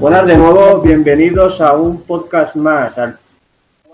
Buenas 0.00 0.26
de 0.26 0.38
nuevo, 0.38 0.80
bienvenidos 0.80 1.60
a 1.60 1.74
un 1.74 2.02
podcast 2.02 2.56
más, 2.56 2.96
al 2.98 3.18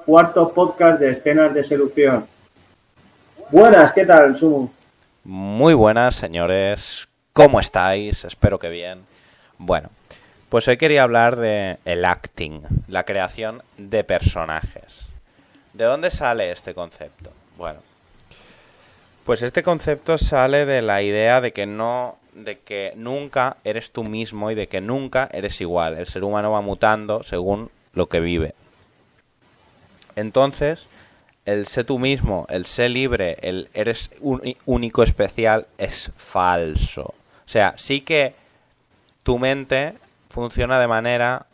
cuarto 0.04 0.52
podcast 0.52 1.00
de 1.00 1.10
escenas 1.10 1.52
de 1.54 1.64
seducción. 1.64 2.26
Buenas, 3.50 3.90
¿qué 3.92 4.04
tal, 4.04 4.36
Sumo? 4.36 4.72
Muy 5.24 5.74
buenas, 5.74 6.14
señores. 6.14 7.08
¿Cómo 7.32 7.58
estáis? 7.58 8.24
Espero 8.24 8.58
que 8.58 8.68
bien. 8.68 9.00
Bueno, 9.58 9.88
pues 10.54 10.68
hoy 10.68 10.76
quería 10.76 11.02
hablar 11.02 11.34
de 11.34 11.78
el 11.84 12.04
acting, 12.04 12.60
la 12.86 13.02
creación 13.02 13.64
de 13.76 14.04
personajes. 14.04 15.08
¿De 15.72 15.82
dónde 15.84 16.12
sale 16.12 16.52
este 16.52 16.74
concepto? 16.74 17.32
Bueno, 17.56 17.80
pues 19.24 19.42
este 19.42 19.64
concepto 19.64 20.16
sale 20.16 20.64
de 20.64 20.80
la 20.80 21.02
idea 21.02 21.40
de 21.40 21.52
que 21.52 21.66
no 21.66 22.18
de 22.34 22.60
que 22.60 22.92
nunca 22.94 23.56
eres 23.64 23.90
tú 23.90 24.04
mismo 24.04 24.48
y 24.52 24.54
de 24.54 24.68
que 24.68 24.80
nunca 24.80 25.28
eres 25.32 25.60
igual. 25.60 25.98
El 25.98 26.06
ser 26.06 26.22
humano 26.22 26.52
va 26.52 26.60
mutando 26.60 27.24
según 27.24 27.68
lo 27.92 28.08
que 28.08 28.20
vive. 28.20 28.54
Entonces, 30.14 30.86
el 31.46 31.66
ser 31.66 31.84
tú 31.84 31.98
mismo, 31.98 32.46
el 32.48 32.66
ser 32.66 32.92
libre, 32.92 33.38
el 33.42 33.70
eres 33.74 34.08
único 34.20 35.02
especial 35.02 35.66
es 35.78 36.12
falso. 36.16 37.12
O 37.44 37.48
sea, 37.48 37.74
sí 37.76 38.02
que 38.02 38.36
tu 39.24 39.40
mente 39.40 39.94
funciona 40.34 40.80
de 40.80 40.88
manera 40.88 41.46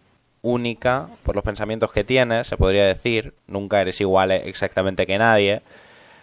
única 0.43 1.07
por 1.23 1.35
los 1.35 1.45
pensamientos 1.45 1.93
que 1.93 2.03
tienes, 2.03 2.47
se 2.47 2.57
podría 2.57 2.87
decir, 2.87 3.35
nunca 3.47 3.81
eres 3.81 4.01
igual 4.01 4.31
exactamente 4.31 5.07
que 5.07 5.19
nadie, 5.19 5.61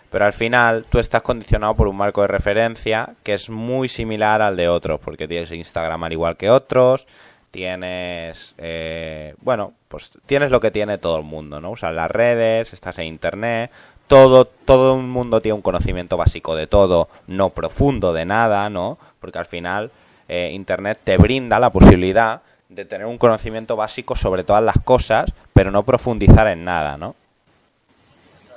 pero 0.09 0.25
al 0.25 0.33
final 0.33 0.85
tú 0.89 0.97
estás 0.97 1.21
condicionado 1.21 1.75
por 1.75 1.87
un 1.87 1.95
marco 1.95 2.21
de 2.21 2.27
referencia 2.27 3.13
que 3.23 3.35
es 3.35 3.51
muy 3.51 3.87
similar 3.87 4.41
al 4.41 4.57
de 4.57 4.69
otros, 4.69 4.99
porque 4.99 5.27
tienes 5.27 5.51
Instagram 5.51 6.03
al 6.03 6.13
igual 6.13 6.35
que 6.35 6.49
otros, 6.49 7.07
tienes, 7.51 8.55
eh, 8.57 9.35
bueno, 9.39 9.73
pues 9.87 10.09
tienes 10.25 10.49
lo 10.49 10.59
que 10.59 10.71
tiene 10.71 10.97
todo 10.97 11.17
el 11.17 11.23
mundo, 11.23 11.61
¿no? 11.61 11.71
Usas 11.71 11.93
las 11.93 12.09
redes, 12.09 12.73
estás 12.73 12.97
en 12.97 13.05
Internet, 13.05 13.69
todo, 14.07 14.45
todo 14.45 14.95
el 14.95 15.03
mundo 15.03 15.41
tiene 15.41 15.53
un 15.53 15.61
conocimiento 15.61 16.17
básico 16.17 16.55
de 16.55 16.65
todo, 16.65 17.07
no 17.27 17.51
profundo 17.51 18.13
de 18.13 18.25
nada, 18.25 18.69
¿no? 18.71 18.97
Porque 19.19 19.37
al 19.37 19.45
final 19.45 19.91
eh, 20.27 20.51
Internet 20.53 20.99
te 21.03 21.17
brinda 21.17 21.59
la 21.59 21.69
posibilidad 21.69 22.41
de 22.69 22.85
tener 22.85 23.07
un 23.07 23.17
conocimiento 23.17 23.75
básico 23.75 24.15
sobre 24.15 24.43
todas 24.43 24.63
las 24.63 24.79
cosas, 24.79 25.31
pero 25.53 25.71
no 25.71 25.83
profundizar 25.83 26.47
en 26.47 26.65
nada, 26.65 26.97
¿no? 26.97 27.15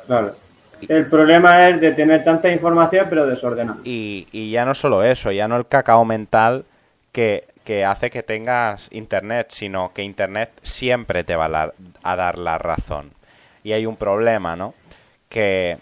Claro. 0.07 0.35
El 0.89 1.07
problema 1.07 1.69
es 1.69 1.81
de 1.81 1.93
tener 1.93 2.25
tanta 2.25 2.51
información 2.51 3.07
pero 3.09 3.27
desordenada. 3.27 3.79
Y, 3.85 4.27
y 4.33 4.51
ya 4.51 4.65
no 4.65 4.75
solo 4.75 5.05
eso, 5.05 5.31
ya 5.31 5.47
no 5.47 5.57
el 5.57 5.67
cacao 5.67 6.05
mental 6.05 6.65
que, 7.13 7.45
que 7.65 7.85
hace 7.85 8.11
que 8.11 8.23
tengas 8.23 8.89
Internet, 8.91 9.48
sino 9.51 9.93
que 9.93 10.03
Internet 10.03 10.51
siempre 10.63 11.25
te 11.25 11.37
va 11.37 11.73
a, 12.03 12.17
dar 12.17 12.39
la 12.39 12.59
razón. 12.59 13.13
Y 13.63 13.73
hay 13.73 13.87
un 13.87 13.97
problema, 13.97 14.57
¿no? 14.57 14.75
Que, 15.29 15.79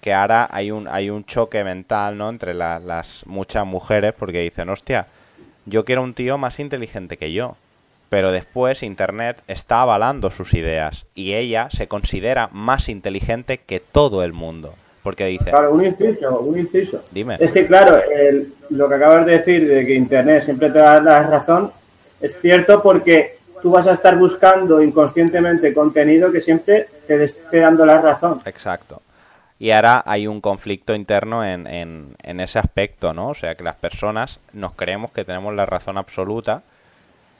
que 0.00 0.12
ahora 0.12 0.48
hay 0.50 0.70
un, 0.70 0.86
hay 0.86 1.10
un 1.10 1.24
choque 1.24 1.64
mental, 1.64 2.18
¿no? 2.18 2.28
Entre 2.28 2.54
las 2.54 3.26
muchas 3.26 3.66
mujeres 3.66 4.12
porque 4.16 4.40
dicen, 4.40 4.68
hostia, 4.68 5.06
yo 5.66 5.84
quiero 5.84 6.02
un 6.02 6.14
tío 6.14 6.38
más 6.38 6.58
inteligente 6.60 7.16
que 7.16 7.32
yo 7.32 7.56
pero 8.12 8.30
después 8.30 8.82
Internet 8.82 9.38
está 9.48 9.80
avalando 9.80 10.30
sus 10.30 10.52
ideas 10.52 11.06
y 11.14 11.32
ella 11.32 11.68
se 11.70 11.88
considera 11.88 12.50
más 12.52 12.90
inteligente 12.90 13.56
que 13.56 13.80
todo 13.80 14.22
el 14.22 14.34
mundo. 14.34 14.74
Porque 15.02 15.24
dice... 15.24 15.50
Claro, 15.50 15.72
un 15.72 15.86
inciso, 15.86 16.40
un 16.40 16.58
inciso. 16.58 17.02
Dime. 17.10 17.38
Es 17.40 17.52
que 17.52 17.66
claro, 17.66 17.98
lo 18.68 18.86
que 18.86 18.94
acabas 18.94 19.24
de 19.24 19.32
decir 19.32 19.66
de 19.66 19.86
que 19.86 19.94
Internet 19.94 20.44
siempre 20.44 20.70
te 20.70 20.78
da 20.78 21.00
la 21.00 21.22
razón, 21.22 21.72
es 22.20 22.38
cierto 22.38 22.82
porque 22.82 23.38
tú 23.62 23.70
vas 23.70 23.86
a 23.86 23.94
estar 23.94 24.18
buscando 24.18 24.82
inconscientemente 24.82 25.72
contenido 25.72 26.30
que 26.30 26.40
siempre 26.40 26.88
te 27.06 27.24
esté 27.24 27.60
dando 27.60 27.86
la 27.86 28.00
razón. 28.00 28.42
Exacto. 28.44 29.00
Y 29.62 29.70
ahora 29.70 30.02
hay 30.04 30.26
un 30.26 30.40
conflicto 30.40 30.92
interno 30.92 31.44
en, 31.44 31.68
en, 31.68 32.16
en 32.20 32.40
ese 32.40 32.58
aspecto, 32.58 33.14
¿no? 33.14 33.28
O 33.28 33.34
sea, 33.34 33.54
que 33.54 33.62
las 33.62 33.76
personas 33.76 34.40
nos 34.52 34.72
creemos 34.72 35.12
que 35.12 35.24
tenemos 35.24 35.54
la 35.54 35.66
razón 35.66 35.98
absoluta 35.98 36.64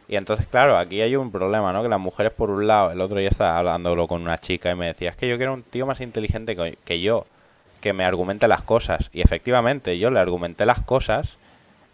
y 0.06 0.14
entonces, 0.16 0.46
claro, 0.46 0.76
aquí 0.76 1.00
hay 1.00 1.16
un 1.16 1.32
problema, 1.32 1.72
¿no? 1.72 1.82
Que 1.82 1.88
las 1.88 1.98
mujeres, 1.98 2.32
por 2.32 2.50
un 2.50 2.66
lado, 2.66 2.92
el 2.92 3.00
otro 3.00 3.18
día 3.18 3.28
estaba 3.28 3.58
hablándolo 3.58 4.06
con 4.06 4.22
una 4.22 4.38
chica 4.38 4.70
y 4.70 4.74
me 4.74 4.86
decía, 4.86 5.10
es 5.10 5.16
que 5.16 5.28
yo 5.28 5.36
quiero 5.36 5.54
un 5.54 5.62
tío 5.62 5.84
más 5.84 6.00
inteligente 6.00 6.54
que 6.84 7.00
yo, 7.00 7.26
que 7.80 7.92
me 7.92 8.04
argumente 8.04 8.46
las 8.46 8.62
cosas. 8.62 9.10
Y 9.12 9.20
efectivamente, 9.20 9.98
yo 9.98 10.10
le 10.10 10.20
argumenté 10.20 10.64
las 10.64 10.82
cosas. 10.82 11.38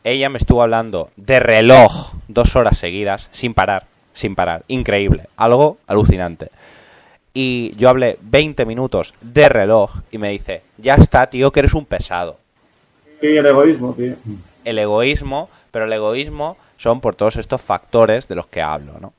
Ella 0.05 0.29
me 0.29 0.39
estuvo 0.39 0.63
hablando 0.63 1.11
de 1.17 1.41
reloj 1.41 2.13
dos 2.29 2.57
horas 2.57 2.77
seguidas, 2.77 3.29
sin 3.33 3.55
parar, 3.55 3.87
sin 4.15 4.35
parar. 4.35 4.65
Increíble, 4.69 5.29
algo 5.37 5.79
alucinante. 5.87 6.51
Y 7.41 7.73
yo 7.77 7.89
hablé 7.89 8.19
20 8.21 8.67
minutos 8.67 9.15
de 9.21 9.49
reloj 9.49 9.93
y 10.11 10.19
me 10.19 10.31
dice, 10.31 10.63
ya 10.77 10.95
está, 10.95 11.29
tío, 11.31 11.53
que 11.53 11.61
eres 11.61 11.73
un 11.73 11.87
pesado. 11.87 12.37
Sí, 13.21 13.29
el 13.29 13.47
egoísmo, 13.47 13.95
tío. 13.95 14.17
El 14.65 14.77
egoísmo, 14.81 15.49
pero 15.71 15.85
el 15.85 15.93
egoísmo 15.93 16.57
son 16.79 17.01
por 17.01 17.15
todos 17.15 17.37
estos 17.37 17.63
factores 17.63 18.27
de 18.27 18.35
los 18.35 18.49
que 18.49 18.61
hablo, 18.61 18.95
¿no? 19.01 19.13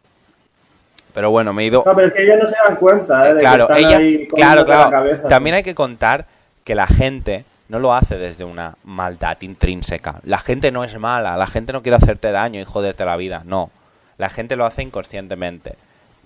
Pero 1.13 1.31
bueno, 1.31 1.53
me 1.53 1.63
he 1.63 1.68
ido... 1.68 1.81
No, 1.85 1.96
pero 1.96 2.09
es 2.09 2.13
que 2.13 2.24
ellas 2.24 2.40
no 2.44 2.50
se 2.50 2.56
dan 2.68 2.75
cuenta, 2.75 3.30
¿eh? 3.30 3.35
claro, 3.40 3.74
ella... 3.74 4.02
Claro, 4.36 4.66
claro. 4.66 5.30
También 5.30 5.56
hay 5.56 5.63
que 5.63 5.74
contar 5.74 6.25
que 6.66 6.75
la 6.75 6.88
gente 6.88 7.46
no 7.69 7.80
lo 7.80 7.94
hace 7.94 8.18
desde 8.18 8.44
una 8.44 8.75
maldad 8.84 9.38
intrínseca. 9.40 10.19
La 10.25 10.40
gente 10.40 10.72
no 10.72 10.84
es 10.84 11.00
mala, 11.00 11.38
la 11.38 11.47
gente 11.47 11.72
no 11.72 11.81
quiere 11.81 11.96
hacerte 11.96 12.34
daño 12.34 12.59
y 12.59 12.66
joderte 12.66 13.06
la 13.06 13.16
vida, 13.16 13.44
no. 13.46 13.72
La 14.18 14.30
gente 14.30 14.57
lo 14.57 14.66
hace 14.66 14.84
inconscientemente. 14.84 15.75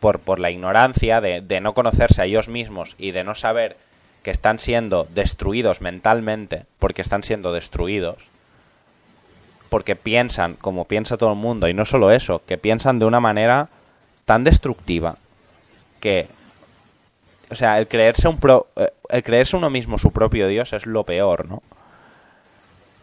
Por, 0.03 0.19
por 0.19 0.41
la 0.41 0.52
ignorancia 0.52 1.22
de, 1.22 1.40
de 1.40 1.62
no 1.62 1.74
conocerse 1.74 2.22
a 2.22 2.25
ellos 2.25 2.50
mismos 2.50 2.97
y 2.97 3.12
de 3.12 3.24
no 3.24 3.36
saber 3.36 3.78
que 4.22 4.31
están 4.31 4.59
siendo 4.59 5.08
destruidos 5.16 5.80
mentalmente, 5.80 6.66
porque 6.78 7.02
están 7.02 7.24
siendo 7.24 7.53
destruidos, 7.53 8.18
porque 9.69 9.96
piensan 9.96 10.56
como 10.56 10.90
piensa 10.90 11.16
todo 11.16 11.31
el 11.31 11.40
mundo, 11.40 11.69
y 11.69 11.74
no 11.74 11.86
solo 11.86 12.12
eso, 12.12 12.41
que 12.46 12.58
piensan 12.58 13.00
de 13.00 13.06
una 13.06 13.22
manera 13.22 13.69
tan 14.25 14.44
destructiva 14.44 15.16
que 16.02 16.28
o 17.50 17.56
sea, 17.56 17.80
el 17.80 17.88
creerse 17.88 18.28
un 18.28 18.40
pro, 18.40 18.68
eh, 18.75 18.91
el 19.08 19.24
creerse 19.24 19.56
uno 19.56 19.70
mismo 19.70 19.97
su 19.97 20.12
propio 20.12 20.50
Dios 20.50 20.74
es 20.74 20.85
lo 20.85 21.06
peor, 21.06 21.47
¿no? 21.47 21.64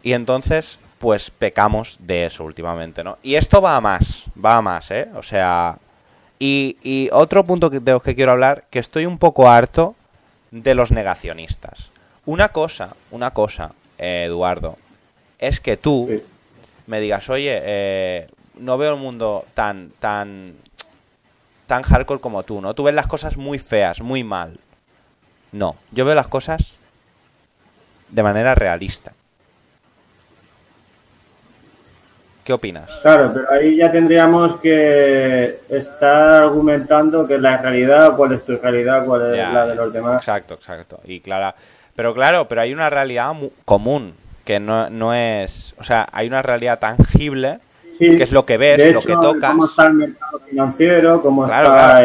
Y 0.03 0.13
entonces, 0.13 0.77
pues 0.99 1.31
pecamos 1.31 1.97
de 1.99 2.27
eso 2.27 2.43
últimamente, 2.43 3.03
¿no? 3.03 3.17
Y 3.23 3.35
esto 3.35 3.59
va 3.59 3.75
a 3.75 3.81
más, 3.81 4.25
va 4.37 4.57
a 4.57 4.61
más, 4.61 4.91
¿eh? 4.91 5.09
O 5.15 5.23
sea, 5.23 5.79
y, 6.41 6.77
y 6.81 7.07
otro 7.11 7.45
punto 7.45 7.69
que, 7.69 7.79
de 7.79 7.91
los 7.91 8.01
que 8.01 8.15
quiero 8.15 8.31
hablar, 8.31 8.63
que 8.71 8.79
estoy 8.79 9.05
un 9.05 9.19
poco 9.19 9.47
harto 9.47 9.93
de 10.49 10.73
los 10.73 10.89
negacionistas. 10.89 11.91
Una 12.25 12.49
cosa, 12.49 12.95
una 13.11 13.29
cosa, 13.29 13.73
eh, 13.99 14.23
Eduardo, 14.25 14.75
es 15.37 15.59
que 15.59 15.77
tú, 15.77 16.09
me 16.87 16.99
digas, 16.99 17.29
oye, 17.29 17.59
eh, 17.63 18.27
no 18.55 18.79
veo 18.79 18.95
el 18.95 18.99
mundo 18.99 19.45
tan, 19.53 19.91
tan, 19.99 20.55
tan 21.67 21.83
hardcore 21.83 22.19
como 22.19 22.41
tú, 22.41 22.59
¿no? 22.59 22.73
Tú 22.73 22.81
ves 22.81 22.95
las 22.95 23.05
cosas 23.05 23.37
muy 23.37 23.59
feas, 23.59 24.01
muy 24.01 24.23
mal. 24.23 24.57
No, 25.51 25.75
yo 25.91 26.05
veo 26.05 26.15
las 26.15 26.27
cosas 26.27 26.73
de 28.09 28.23
manera 28.23 28.55
realista. 28.55 29.13
¿Qué 32.43 32.53
opinas? 32.53 32.89
Claro, 33.03 33.31
pero 33.33 33.51
ahí 33.51 33.75
ya 33.75 33.91
tendríamos 33.91 34.55
que 34.57 35.59
estar 35.69 36.43
argumentando 36.43 37.27
qué 37.27 37.35
es 37.35 37.41
la 37.41 37.57
realidad, 37.57 38.15
cuál 38.15 38.33
es 38.33 38.43
tu 38.43 38.57
realidad, 38.57 39.05
cuál 39.05 39.35
es 39.35 39.53
la 39.53 39.67
de 39.67 39.75
los 39.75 39.93
demás. 39.93 40.17
Exacto, 40.17 40.55
exacto. 40.55 40.99
Y 41.05 41.19
clara, 41.19 41.53
pero 41.95 42.13
claro, 42.13 42.47
pero 42.47 42.61
hay 42.61 42.73
una 42.73 42.89
realidad 42.89 43.31
común 43.65 44.15
que 44.43 44.59
no, 44.59 44.89
no 44.89 45.13
es, 45.13 45.75
o 45.77 45.83
sea, 45.83 46.07
hay 46.11 46.27
una 46.27 46.41
realidad 46.41 46.79
tangible 46.79 47.59
que 47.99 48.23
es 48.23 48.31
lo 48.31 48.45
que 48.45 48.57
ves, 48.57 48.93
lo 48.93 49.01
que 49.01 49.13
tocas. 49.13 49.51
Cómo 49.51 49.65
está 49.65 49.85
el 49.85 49.93
mercado 49.93 50.39
financiero, 50.49 51.21
cómo 51.21 51.45
está 51.45 52.01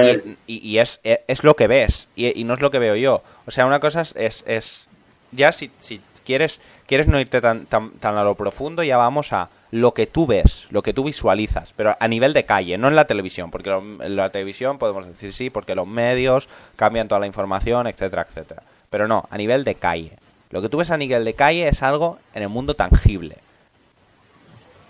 y, 0.46 0.78
es, 0.78 1.00
es, 1.02 1.42
lo 1.42 1.56
que 1.56 1.66
ves 1.66 2.08
y, 2.14 2.44
no 2.44 2.52
es 2.52 2.60
lo 2.60 2.70
que 2.70 2.78
veo 2.78 2.96
yo. 2.96 3.22
O 3.46 3.50
sea, 3.50 3.64
una 3.64 3.80
cosa 3.80 4.02
es, 4.02 4.44
es 4.46 4.86
ya 5.32 5.52
si, 5.52 5.70
si 5.80 6.02
quieres 6.26 6.60
quieres 6.86 7.08
no 7.08 7.18
irte 7.18 7.40
tan, 7.40 7.66
tan, 7.66 7.90
tan 7.92 8.16
a 8.16 8.24
lo 8.24 8.34
profundo, 8.34 8.82
ya 8.82 8.96
vamos 8.96 9.32
a 9.32 9.48
lo 9.76 9.92
que 9.92 10.06
tú 10.06 10.26
ves, 10.26 10.66
lo 10.70 10.82
que 10.82 10.94
tú 10.94 11.04
visualizas, 11.04 11.74
pero 11.76 11.96
a 12.00 12.08
nivel 12.08 12.32
de 12.32 12.46
calle, 12.46 12.78
no 12.78 12.88
en 12.88 12.96
la 12.96 13.06
televisión, 13.06 13.50
porque 13.50 13.70
en 13.70 14.16
la 14.16 14.30
televisión 14.30 14.78
podemos 14.78 15.06
decir 15.06 15.34
sí, 15.34 15.50
porque 15.50 15.74
los 15.74 15.86
medios 15.86 16.48
cambian 16.76 17.08
toda 17.08 17.20
la 17.20 17.26
información, 17.26 17.86
etcétera, 17.86 18.26
etcétera. 18.26 18.62
Pero 18.88 19.06
no, 19.06 19.28
a 19.30 19.36
nivel 19.36 19.64
de 19.64 19.74
calle. 19.74 20.12
Lo 20.50 20.62
que 20.62 20.70
tú 20.70 20.78
ves 20.78 20.90
a 20.90 20.96
nivel 20.96 21.26
de 21.26 21.34
calle 21.34 21.68
es 21.68 21.82
algo 21.82 22.18
en 22.32 22.42
el 22.42 22.48
mundo 22.48 22.72
tangible. 22.72 23.36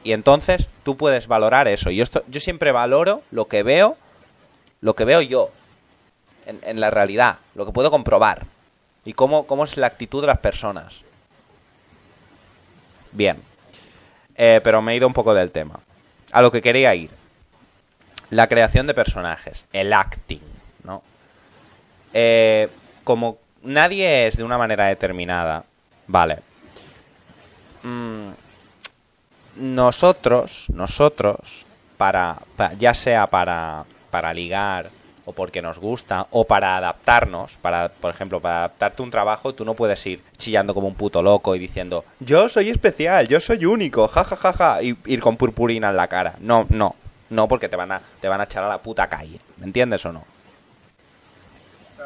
Y 0.04 0.12
entonces 0.12 0.68
tú 0.84 0.96
puedes 0.96 1.26
valorar 1.26 1.66
eso. 1.66 1.90
Yo, 1.90 2.04
esto, 2.04 2.22
yo 2.28 2.38
siempre 2.38 2.70
valoro 2.70 3.22
lo 3.32 3.46
que 3.46 3.64
veo, 3.64 3.96
lo 4.80 4.94
que 4.94 5.04
veo 5.04 5.20
yo. 5.20 5.50
en, 6.46 6.78
la 6.78 6.90
realidad, 6.90 7.38
lo 7.56 7.66
que 7.66 7.72
puedo 7.72 7.90
comprobar. 7.90 8.46
Y 9.04 9.14
cómo, 9.14 9.48
cómo 9.48 9.64
es 9.64 9.76
la 9.76 9.88
actitud 9.88 10.20
de 10.20 10.28
las 10.28 10.38
personas. 10.38 11.00
Bien. 13.10 13.36
Eh, 14.36 14.60
pero 14.62 14.82
me 14.82 14.92
he 14.92 14.96
ido 14.96 15.06
un 15.06 15.12
poco 15.12 15.34
del 15.34 15.50
tema. 15.50 15.80
A 16.32 16.42
lo 16.42 16.52
que 16.52 16.62
quería 16.62 16.94
ir. 16.94 17.10
La 18.30 18.48
creación 18.48 18.86
de 18.86 18.94
personajes. 18.94 19.64
El 19.72 19.92
acting, 19.92 20.42
¿no? 20.84 21.02
Eh, 22.12 22.68
como 23.04 23.38
nadie 23.62 24.26
es 24.26 24.36
de 24.36 24.44
una 24.44 24.58
manera 24.58 24.86
determinada, 24.86 25.64
vale. 26.06 26.38
Mm, 27.82 28.30
nosotros, 29.56 30.66
nosotros, 30.68 31.64
para, 31.96 32.38
ya 32.78 32.94
sea 32.94 33.26
para, 33.26 33.84
para 34.10 34.34
ligar 34.34 34.90
o 35.26 35.32
porque 35.32 35.60
nos 35.60 35.78
gusta 35.78 36.26
o 36.30 36.44
para 36.44 36.76
adaptarnos, 36.76 37.58
para 37.58 37.88
por 37.88 38.10
ejemplo, 38.10 38.40
para 38.40 38.58
adaptarte 38.58 39.02
a 39.02 39.04
un 39.04 39.10
trabajo, 39.10 39.54
tú 39.54 39.64
no 39.64 39.74
puedes 39.74 40.04
ir 40.06 40.22
chillando 40.38 40.72
como 40.72 40.86
un 40.86 40.94
puto 40.94 41.22
loco 41.22 41.54
y 41.54 41.58
diciendo, 41.58 42.04
"Yo 42.20 42.48
soy 42.48 42.70
especial, 42.70 43.28
yo 43.28 43.40
soy 43.40 43.66
único, 43.66 44.08
ja 44.08 44.24
ja 44.24 44.36
ja 44.36 44.52
ja" 44.52 44.82
y 44.82 44.96
ir 45.06 45.20
con 45.20 45.36
purpurina 45.36 45.90
en 45.90 45.96
la 45.96 46.08
cara. 46.08 46.34
No, 46.40 46.66
no. 46.70 46.94
No 47.28 47.48
porque 47.48 47.68
te 47.68 47.76
van 47.76 47.90
a 47.90 48.00
te 48.20 48.28
van 48.28 48.40
a 48.40 48.44
echar 48.44 48.62
a 48.62 48.68
la 48.68 48.78
puta 48.78 49.08
calle. 49.08 49.40
¿Me 49.58 49.66
entiendes 49.66 50.06
o 50.06 50.12
no? 50.12 50.24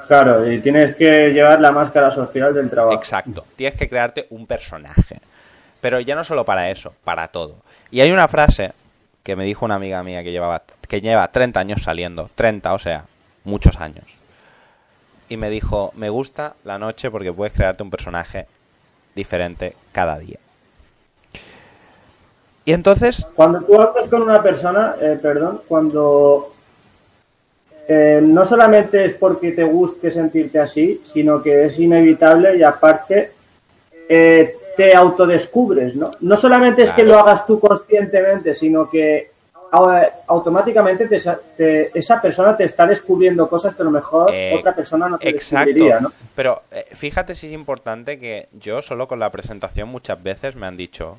Claro, 0.08 0.50
y 0.50 0.58
tienes 0.60 0.96
que 0.96 1.30
llevar 1.30 1.60
la 1.60 1.70
máscara 1.70 2.10
social 2.10 2.54
del 2.54 2.70
trabajo. 2.70 2.98
Exacto. 2.98 3.44
Tienes 3.54 3.78
que 3.78 3.88
crearte 3.88 4.26
un 4.30 4.46
personaje. 4.46 5.20
Pero 5.80 6.00
ya 6.00 6.14
no 6.14 6.24
solo 6.24 6.44
para 6.44 6.70
eso, 6.70 6.94
para 7.04 7.28
todo. 7.28 7.56
Y 7.90 8.00
hay 8.00 8.10
una 8.12 8.28
frase 8.28 8.72
que 9.22 9.36
me 9.36 9.44
dijo 9.44 9.64
una 9.64 9.76
amiga 9.76 10.02
mía 10.02 10.22
que 10.22 10.32
llevaba 10.32 10.62
que 10.88 11.00
lleva 11.00 11.28
30 11.28 11.60
años 11.60 11.82
saliendo, 11.82 12.30
30, 12.34 12.74
o 12.74 12.78
sea, 12.78 13.04
muchos 13.44 13.80
años. 13.80 14.04
Y 15.28 15.36
me 15.36 15.50
dijo, 15.50 15.92
me 15.94 16.10
gusta 16.10 16.54
la 16.64 16.78
noche 16.78 17.10
porque 17.10 17.32
puedes 17.32 17.52
crearte 17.52 17.82
un 17.82 17.90
personaje 17.90 18.46
diferente 19.14 19.74
cada 19.92 20.18
día. 20.18 20.38
Y 22.64 22.72
entonces... 22.72 23.26
Cuando 23.34 23.60
tú 23.62 23.80
hablas 23.80 24.08
con 24.08 24.22
una 24.22 24.42
persona, 24.42 24.96
eh, 25.00 25.18
perdón, 25.20 25.62
cuando 25.66 26.52
eh, 27.88 28.20
no 28.22 28.44
solamente 28.44 29.04
es 29.04 29.14
porque 29.14 29.52
te 29.52 29.64
guste 29.64 30.10
sentirte 30.10 30.58
así, 30.58 31.02
sino 31.12 31.42
que 31.42 31.64
es 31.66 31.78
inevitable 31.78 32.56
y 32.56 32.62
aparte 32.62 33.32
eh, 34.08 34.54
te 34.76 34.94
autodescubres, 34.94 35.96
¿no? 35.96 36.12
No 36.20 36.36
solamente 36.36 36.82
es 36.82 36.92
que 36.92 37.02
lo 37.02 37.18
hagas 37.18 37.46
tú 37.46 37.58
conscientemente, 37.58 38.54
sino 38.54 38.88
que 38.88 39.29
automáticamente 39.70 41.08
esa 41.94 42.20
persona 42.20 42.56
te 42.56 42.64
está 42.64 42.86
descubriendo 42.86 43.48
cosas 43.48 43.74
que 43.74 43.82
a 43.82 43.84
lo 43.84 43.90
mejor 43.90 44.34
eh, 44.34 44.56
otra 44.58 44.74
persona 44.74 45.08
no 45.08 45.18
te 45.18 45.28
exacto. 45.28 46.00
¿no? 46.00 46.12
Pero 46.34 46.62
eh, 46.70 46.86
fíjate 46.92 47.34
si 47.34 47.48
es 47.48 47.52
importante 47.52 48.18
que 48.18 48.48
yo 48.52 48.82
solo 48.82 49.06
con 49.06 49.20
la 49.20 49.30
presentación 49.30 49.88
muchas 49.88 50.20
veces 50.22 50.56
me 50.56 50.66
han 50.66 50.76
dicho, 50.76 51.18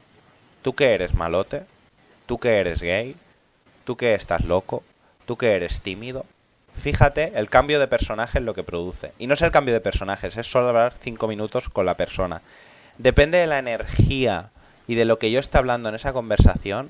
tú 0.62 0.74
que 0.74 0.94
eres 0.94 1.14
malote, 1.14 1.64
tú 2.26 2.40
que 2.40 2.60
eres 2.60 2.82
gay, 2.82 3.16
tú 3.86 3.96
que 3.96 4.14
estás 4.14 4.44
loco, 4.44 4.84
tú 5.26 5.38
que 5.38 5.56
eres 5.56 5.82
tímido. 5.82 6.26
Fíjate 6.78 7.34
el 7.36 7.50
cambio 7.50 7.80
de 7.80 7.88
personaje 7.88 8.40
es 8.40 8.46
lo 8.46 8.54
que 8.54 8.64
produce. 8.64 9.14
Y 9.18 9.28
no 9.28 9.34
es 9.34 9.42
el 9.42 9.52
cambio 9.52 9.74
de 9.74 9.82
personajes, 9.82 10.36
es 10.36 10.50
solo 10.50 10.70
hablar 10.70 10.94
cinco 11.00 11.28
minutos 11.28 11.70
con 11.70 11.86
la 11.86 11.96
persona. 11.96 12.42
Depende 12.98 13.38
de 13.38 13.48
la 13.48 13.60
energía 13.60 14.50
y 14.88 14.96
de 14.96 15.06
lo 15.06 15.20
que 15.20 15.32
yo 15.32 15.40
esté 15.40 15.58
hablando 15.58 15.90
en 15.90 15.96
esa 15.96 16.12
conversación, 16.14 16.90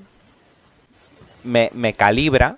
me, 1.44 1.70
me 1.74 1.92
calibra, 1.92 2.56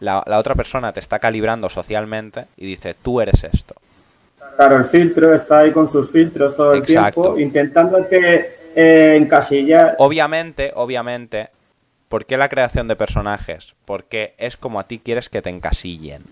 la, 0.00 0.22
otra 0.26 0.54
persona 0.54 0.92
te 0.92 1.00
está 1.00 1.18
calibrando 1.18 1.68
socialmente 1.68 2.46
y 2.56 2.66
dice, 2.66 2.94
tú 2.94 3.20
eres 3.20 3.44
esto. 3.44 3.74
Claro, 4.56 4.76
el 4.78 4.84
filtro 4.84 5.34
está 5.34 5.60
ahí 5.60 5.72
con 5.72 5.88
sus 5.88 6.10
filtros 6.10 6.56
todo 6.56 6.74
el 6.74 6.82
tiempo, 6.82 7.38
intentando 7.38 8.06
que 8.08 8.56
eh, 8.74 9.16
encasillar. 9.16 9.96
Obviamente, 9.98 10.72
obviamente, 10.74 11.50
¿por 12.08 12.26
qué 12.26 12.36
la 12.36 12.48
creación 12.48 12.88
de 12.88 12.96
personajes? 12.96 13.74
Porque 13.84 14.34
es 14.38 14.56
como 14.56 14.80
a 14.80 14.84
ti 14.84 14.98
quieres 14.98 15.28
que 15.28 15.42
te 15.42 15.50
encasillen. 15.50 16.24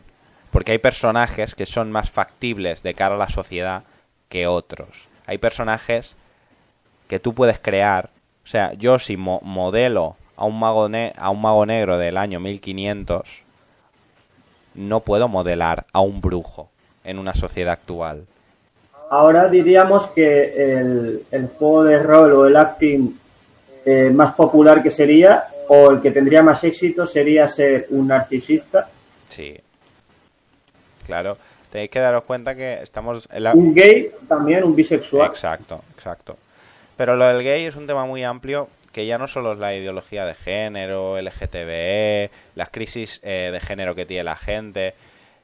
Porque 0.50 0.73
hay 0.73 0.79
personajes 0.79 1.55
que 1.55 1.67
son 1.67 1.90
más 1.90 2.11
factibles 2.11 2.82
de 2.82 2.94
cara 2.94 3.17
a 3.17 3.19
la 3.19 3.29
sociedad 3.29 3.82
que 4.29 4.47
otros. 4.47 5.08
Hay 5.26 5.38
personajes 5.38 6.14
que 7.08 7.19
tú 7.19 7.35
puedes 7.35 7.58
crear. 7.58 8.11
O 8.44 8.47
sea, 8.47 8.73
yo 8.75 8.99
si 8.99 9.17
modelo 9.17 10.17
a 10.36 10.44
un, 10.44 10.58
mago 10.58 10.88
a 11.16 11.31
un 11.31 11.40
mago 11.40 11.66
negro 11.66 11.98
del 11.98 12.16
año 12.16 12.40
1500, 12.40 13.42
no 14.75 15.00
puedo 15.00 15.28
modelar 15.28 15.86
a 15.92 16.00
un 16.00 16.20
brujo 16.20 16.69
en 17.04 17.19
una 17.19 17.34
sociedad 17.34 17.72
actual. 17.72 18.26
Ahora 19.10 19.48
diríamos 19.48 20.08
que 20.08 20.72
el, 21.31 21.50
juego 21.58 21.84
de 21.84 21.98
rol 21.98 22.32
o 22.32 22.46
el 22.46 22.56
acting 22.56 23.16
eh, 23.84 24.10
más 24.10 24.34
popular 24.34 24.82
que 24.82 24.90
sería, 24.90 25.44
o 25.69 25.90
el 25.90 26.00
que 26.00 26.10
tendría 26.10 26.42
más 26.42 26.64
éxito, 26.64 27.06
sería 27.06 27.46
ser 27.46 27.87
un 27.90 28.08
narcisista. 28.08 28.88
Sí. 29.28 29.56
Claro. 31.06 31.37
Tenéis 31.70 31.90
que 31.90 32.00
daros 32.00 32.25
cuenta 32.25 32.54
que 32.54 32.82
estamos... 32.82 33.28
En 33.32 33.46
Un 33.58 33.75
gay, 33.75 34.10
también 34.26 34.64
un 34.64 34.75
bisexual. 34.75 35.28
Exacto, 35.28 35.80
exacto. 35.96 36.37
Pero 36.96 37.16
lo 37.16 37.26
del 37.26 37.42
gay 37.42 37.64
es 37.64 37.76
un 37.76 37.87
tema 37.87 38.06
muy 38.06 38.22
amplio 38.25 38.69
que 38.94 39.06
ya 39.06 39.19
no 39.19 39.26
solo 39.26 39.52
es 39.52 39.58
la 39.58 39.75
ideología 39.75 40.25
de 40.25 40.35
género, 40.35 41.20
LGTBE, 41.20 42.31
las 42.55 42.70
crisis 42.70 43.20
eh, 43.25 43.50
de 43.52 43.61
género 43.61 43.96
que 43.96 44.06
tiene 44.06 44.23
la 44.23 44.37
gente, 44.37 44.94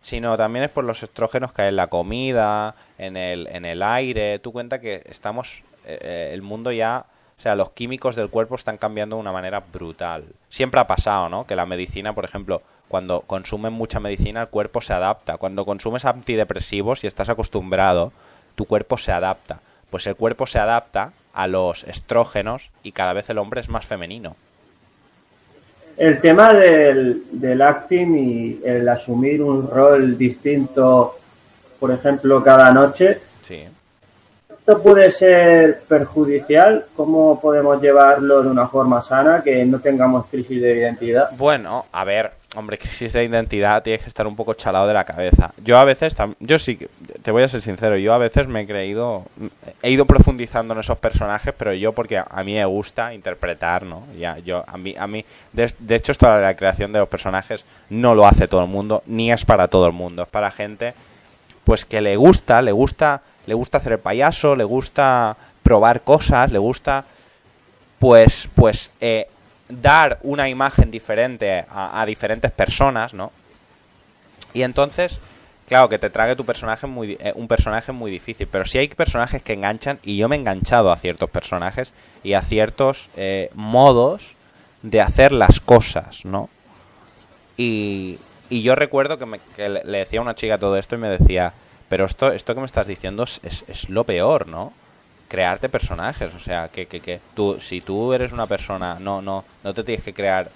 sino 0.01 0.37
también 0.37 0.65
es 0.65 0.71
por 0.71 0.85
los 0.85 1.03
estrógenos 1.03 1.53
que 1.53 1.63
hay 1.63 1.69
en 1.69 1.77
la 1.77 1.89
comida, 1.89 2.77
en 2.97 3.17
el, 3.17 3.49
en 3.49 3.65
el 3.65 3.83
aire. 3.83 4.39
Tú 4.39 4.53
cuenta 4.53 4.81
que 4.81 5.03
estamos, 5.05 5.65
eh, 5.85 5.99
eh, 6.01 6.31
el 6.33 6.43
mundo 6.43 6.71
ya, 6.71 7.07
o 7.39 7.43
sea, 7.43 7.57
los 7.57 7.71
químicos 7.71 8.15
del 8.15 8.31
cuerpo 8.31 8.55
están 8.55 8.79
cambiando 8.79 9.17
de 9.17 9.23
una 9.23 9.33
manera 9.33 9.59
brutal. 9.61 10.27
Siempre 10.49 10.79
ha 10.79 10.87
pasado, 10.87 11.29
¿no? 11.29 11.45
Que 11.45 11.57
la 11.57 11.67
medicina, 11.67 12.15
por 12.15 12.25
ejemplo, 12.25 12.63
cuando 12.87 13.23
consumen 13.23 13.73
mucha 13.73 13.99
medicina, 13.99 14.43
el 14.43 14.49
cuerpo 14.49 14.81
se 14.81 14.93
adapta. 14.93 15.39
Cuando 15.39 15.65
consumes 15.65 16.05
antidepresivos 16.05 17.03
y 17.03 17.09
estás 17.09 17.29
acostumbrado, 17.29 18.13
tu 18.55 18.65
cuerpo 18.65 18.97
se 18.97 19.11
adapta. 19.11 19.59
Pues 19.91 20.07
el 20.07 20.15
cuerpo 20.15 20.47
se 20.47 20.61
adapta 20.61 21.13
a 21.33 21.47
los 21.47 21.85
estrógenos 21.85 22.71
y 22.83 22.93
cada 22.93 23.13
vez 23.13 23.31
el 23.31 23.39
hombre 23.39 23.61
es 23.61 23.69
más 23.69 23.87
femenino. 23.87 24.37
El 25.97 26.21
tema 26.21 26.55
del, 26.55 27.25
del 27.31 27.61
acting 27.61 28.17
y 28.17 28.61
el 28.65 28.89
asumir 28.89 29.43
un 29.43 29.69
rol 29.69 30.17
distinto, 30.17 31.19
por 31.79 31.91
ejemplo, 31.91 32.43
cada 32.43 32.73
noche, 32.73 33.19
sí. 33.47 33.65
¿esto 34.49 34.83
puede 34.83 35.11
ser 35.11 35.81
perjudicial? 35.89 36.87
¿Cómo 36.95 37.41
podemos 37.41 37.83
llevarlo 37.83 38.43
de 38.43 38.49
una 38.49 38.69
forma 38.69 39.03
sana, 39.03 39.43
que 39.43 39.65
no 39.65 39.81
tengamos 39.81 40.27
crisis 40.27 40.63
de 40.63 40.79
identidad? 40.79 41.31
Bueno, 41.37 41.87
a 41.93 42.05
ver, 42.05 42.33
Hombre, 42.57 42.79
crisis 42.79 43.13
de 43.13 43.23
identidad 43.23 43.81
tienes 43.81 44.03
que 44.03 44.09
estar 44.09 44.27
un 44.27 44.35
poco 44.35 44.55
chalado 44.55 44.89
de 44.89 44.95
la 44.95 45.05
cabeza. 45.05 45.53
Yo 45.63 45.79
a 45.79 45.85
veces, 45.85 46.17
yo 46.41 46.59
sí, 46.59 46.81
te 47.23 47.31
voy 47.31 47.45
a 47.45 47.49
ser 47.49 47.63
sincero, 47.63 47.97
yo 47.97 48.13
a 48.13 48.19
veces 48.19 48.49
me 48.49 48.63
he 48.63 48.67
creído, 48.67 49.25
he 49.83 49.93
ido 49.93 50.05
profundizando 50.05 50.75
en 50.75 50.81
esos 50.81 50.99
personajes, 50.99 51.55
pero 51.57 51.73
yo 51.75 51.93
porque 51.93 52.19
a 52.19 52.43
mí 52.43 52.55
me 52.55 52.65
gusta 52.65 53.15
interpretar, 53.15 53.85
¿no? 53.85 54.03
Ya, 54.19 54.39
yo, 54.39 54.65
a 54.67 54.77
mí, 54.77 54.97
a 54.99 55.07
mí, 55.07 55.25
de, 55.53 55.73
hecho 55.95 56.11
esto 56.11 56.29
de 56.29 56.43
la 56.43 56.57
creación 56.57 56.93
de 56.93 56.99
los 56.99 57.09
personajes 57.09 57.65
no 57.89 58.17
lo 58.17 58.27
hace 58.27 58.49
todo 58.49 58.65
el 58.65 58.69
mundo, 58.69 59.05
ni 59.07 59.31
es 59.31 59.45
para 59.45 59.69
todo 59.69 59.87
el 59.87 59.93
mundo, 59.93 60.25
es 60.25 60.29
para 60.29 60.51
gente, 60.51 60.95
pues 61.63 61.85
que 61.85 62.01
le 62.01 62.17
gusta, 62.17 62.63
le 62.63 62.73
gusta, 62.73 63.23
le 63.47 63.55
gusta 63.55 63.79
hacer 63.79 63.93
el 63.93 64.01
payaso, 64.01 64.57
le 64.57 64.65
gusta 64.65 65.37
probar 65.63 66.01
cosas, 66.01 66.51
le 66.51 66.59
gusta, 66.59 67.05
pues, 68.01 68.49
pues, 68.57 68.91
eh, 69.01 69.29
dar 69.71 70.19
una 70.23 70.49
imagen 70.49 70.91
diferente 70.91 71.65
a, 71.71 72.05
diferentes 72.07 72.51
personas, 72.51 73.15
¿no? 73.15 73.33
Y 74.53 74.63
entonces, 74.63 75.19
claro, 75.69 75.89
que 75.89 75.99
te 75.99 76.11
trague 76.11 76.37
tu 76.37 76.45
personaje 76.45 76.87
muy, 76.87 77.17
eh, 77.21 77.33
un 77.37 77.47
personaje 77.47 77.93
muy 77.93 78.11
difícil. 78.11 78.49
Pero 78.51 78.65
sí 78.65 78.79
hay 78.79 78.89
personajes 78.89 79.43
que 79.43 79.53
enganchan, 79.53 79.99
y 80.03 80.17
yo 80.17 80.29
me 80.29 80.37
he 80.37 80.39
enganchado 80.39 80.91
a 80.91 80.97
ciertos 80.97 81.31
personajes 81.31 81.93
y 82.25 82.35
a 82.35 82.43
ciertos 82.43 83.09
eh, 83.17 83.51
modos 83.55 84.35
de 84.83 85.01
hacer 85.01 85.33
las 85.33 85.61
cosas, 85.61 86.25
¿no? 86.25 86.49
Y, 87.57 88.19
yo 88.51 88.75
recuerdo 88.75 89.17
que, 89.17 89.27
me, 89.27 89.39
le 89.59 89.99
decía 89.99 90.19
a 90.19 90.23
una 90.23 90.35
chica 90.35 90.59
todo 90.59 90.77
esto 90.77 90.97
y 90.97 90.99
me 90.99 91.09
decía, 91.09 91.53
pero 91.89 92.05
esto, 92.07 92.33
esto 92.33 92.53
que 92.53 92.61
me 92.61 92.67
estás 92.67 92.89
diciendo 92.89 93.23
es, 93.23 93.41
es 93.45 93.89
lo 93.89 94.03
peor, 94.03 94.49
¿no? 94.49 94.73
Crearte 95.31 95.69
personajes. 95.69 96.35
O 96.35 96.41
sea, 96.41 96.69
que, 96.69 96.87
que, 96.87 97.01
que 97.01 97.21
tú, 97.35 97.59
si 97.61 97.81
tú 97.81 98.13
eres 98.13 98.33
una 98.33 98.47
persona, 98.47 98.99
no, 99.01 99.23
no, 99.23 99.45
no 99.65 99.73
te 99.73 99.85
tienes 99.85 100.05
que 100.05 100.13
crear 100.13 100.51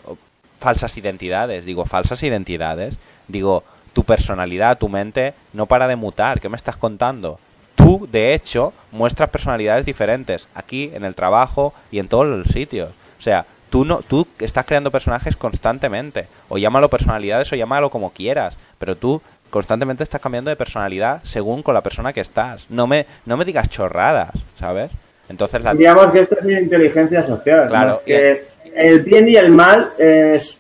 falsas 0.59 0.99
identidades. 0.99 1.65
Digo, 1.65 1.87
falsas 1.87 2.23
identidades. 2.23 2.95
Digo, 3.29 3.63
tu 3.95 4.03
personalidad, 4.03 4.77
tu 4.77 4.89
mente 4.89 5.33
no 5.53 5.67
para 5.67 5.87
de 5.87 5.97
mutar. 5.97 6.41
¿Qué 6.41 6.49
me 6.49 6.57
estás 6.57 6.77
contando? 6.77 7.39
Tú, 7.77 8.09
de 8.11 8.35
hecho, 8.35 8.73
muestras 8.91 9.31
personalidades 9.31 9.87
diferentes 9.87 10.49
aquí, 10.55 10.91
en 10.93 11.05
el 11.05 11.15
trabajo 11.15 11.73
y 11.91 12.01
en 12.01 12.09
todos 12.09 12.27
los 12.27 12.49
sitios. 12.49 12.91
O 13.19 13.23
sea, 13.23 13.47
tú 13.71 13.85
no, 13.85 14.01
tú 14.03 14.27
estás 14.41 14.67
creando 14.67 14.91
personajes 14.91 15.37
constantemente. 15.37 16.27
O 16.49 16.59
llámalo 16.59 16.89
personalidades 16.89 17.53
o 17.53 17.57
llámalo 17.57 17.91
como 17.91 18.11
quieras. 18.11 18.57
Pero 18.79 18.97
tú 18.97 19.23
constantemente 19.55 20.03
estás 20.03 20.21
cambiando 20.21 20.51
de 20.51 20.57
personalidad 20.57 21.21
según 21.23 21.63
con 21.63 21.75
la 21.75 21.81
persona 21.81 22.13
que 22.13 22.21
estás. 22.21 22.67
No 22.71 22.89
me, 22.89 23.07
no 23.25 23.37
me 23.37 23.45
digas 23.45 23.69
chorradas, 23.69 24.33
¿sabes? 24.59 24.91
Entonces 25.29 25.63
la... 25.63 25.73
Digamos 25.75 26.11
que 26.11 26.23
esto 26.23 26.37
es 26.41 26.61
inteligencia 26.61 27.23
social. 27.23 27.69
Claro. 27.69 28.03
Que 28.05 28.47
el 28.75 29.03
bien 29.03 29.29
y 29.29 29.37
el 29.37 29.53
mal 29.53 29.93
es 29.97 30.59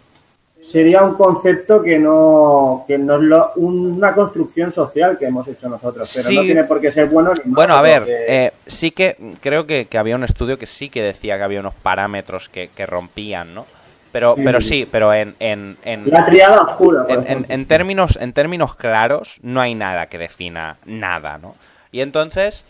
sería 0.63 1.03
un 1.03 1.15
concepto 1.15 1.83
que 1.83 1.99
no, 1.99 2.85
que 2.87 2.97
no 2.97 3.17
es 3.17 3.23
lo, 3.23 3.53
una 3.57 4.15
construcción 4.15 4.71
social 4.71 5.19
que 5.19 5.27
hemos 5.27 5.49
hecho 5.49 5.69
nosotros, 5.69 6.09
pero 6.15 6.31
no 6.31 6.43
tiene 6.43 6.63
por 6.63 6.81
qué 6.81 6.93
ser 6.93 7.07
bueno 7.07 7.33
ni 7.33 7.51
malo. 7.51 7.55
Bueno, 7.57 7.75
a 7.75 7.83
ver, 7.83 8.05
eh, 8.09 8.53
sí 8.65 8.93
que 8.93 9.17
creo 9.41 9.67
que, 9.67 9.89
había 9.99 10.15
un 10.15 10.23
estudio 10.23 10.57
que 10.57 10.67
sí 10.67 10.89
que 10.89 11.03
decía 11.03 11.37
que 11.37 11.43
había 11.43 11.59
unos 11.59 11.75
parámetros 11.75 12.49
que, 12.49 12.69
que 12.69 12.87
rompían, 12.87 13.55
¿no? 13.55 13.67
Pero 14.15 14.37
sí, 14.37 14.43
pero 14.45 14.61
sí, 14.61 14.89
pero 14.89 15.13
en, 15.13 15.35
en, 15.41 15.77
en 15.83 16.09
la 16.09 16.25
triada 16.25 16.61
oscura. 16.61 17.05
En, 17.09 17.47
en, 17.49 17.67
términos, 17.67 18.17
en 18.21 18.33
términos 18.33 18.77
claros, 18.77 19.41
no 19.43 19.61
hay 19.61 19.75
nada 19.75 20.07
que 20.07 20.19
defina 20.19 20.77
nada, 20.85 21.37
¿no? 21.39 21.57
Y 21.91 22.01
entonces, 22.01 22.63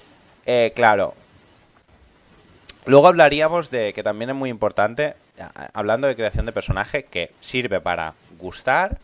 eh, 0.46 0.72
claro, 0.74 1.12
luego 2.86 3.08
hablaríamos 3.08 3.70
de 3.70 3.92
que 3.92 4.02
también 4.02 4.30
es 4.30 4.36
muy 4.36 4.48
importante 4.48 5.16
hablando 5.74 6.06
de 6.06 6.16
creación 6.16 6.46
de 6.46 6.52
personaje 6.52 7.04
que 7.04 7.30
sirve 7.40 7.78
para 7.78 8.14
gustar, 8.38 8.96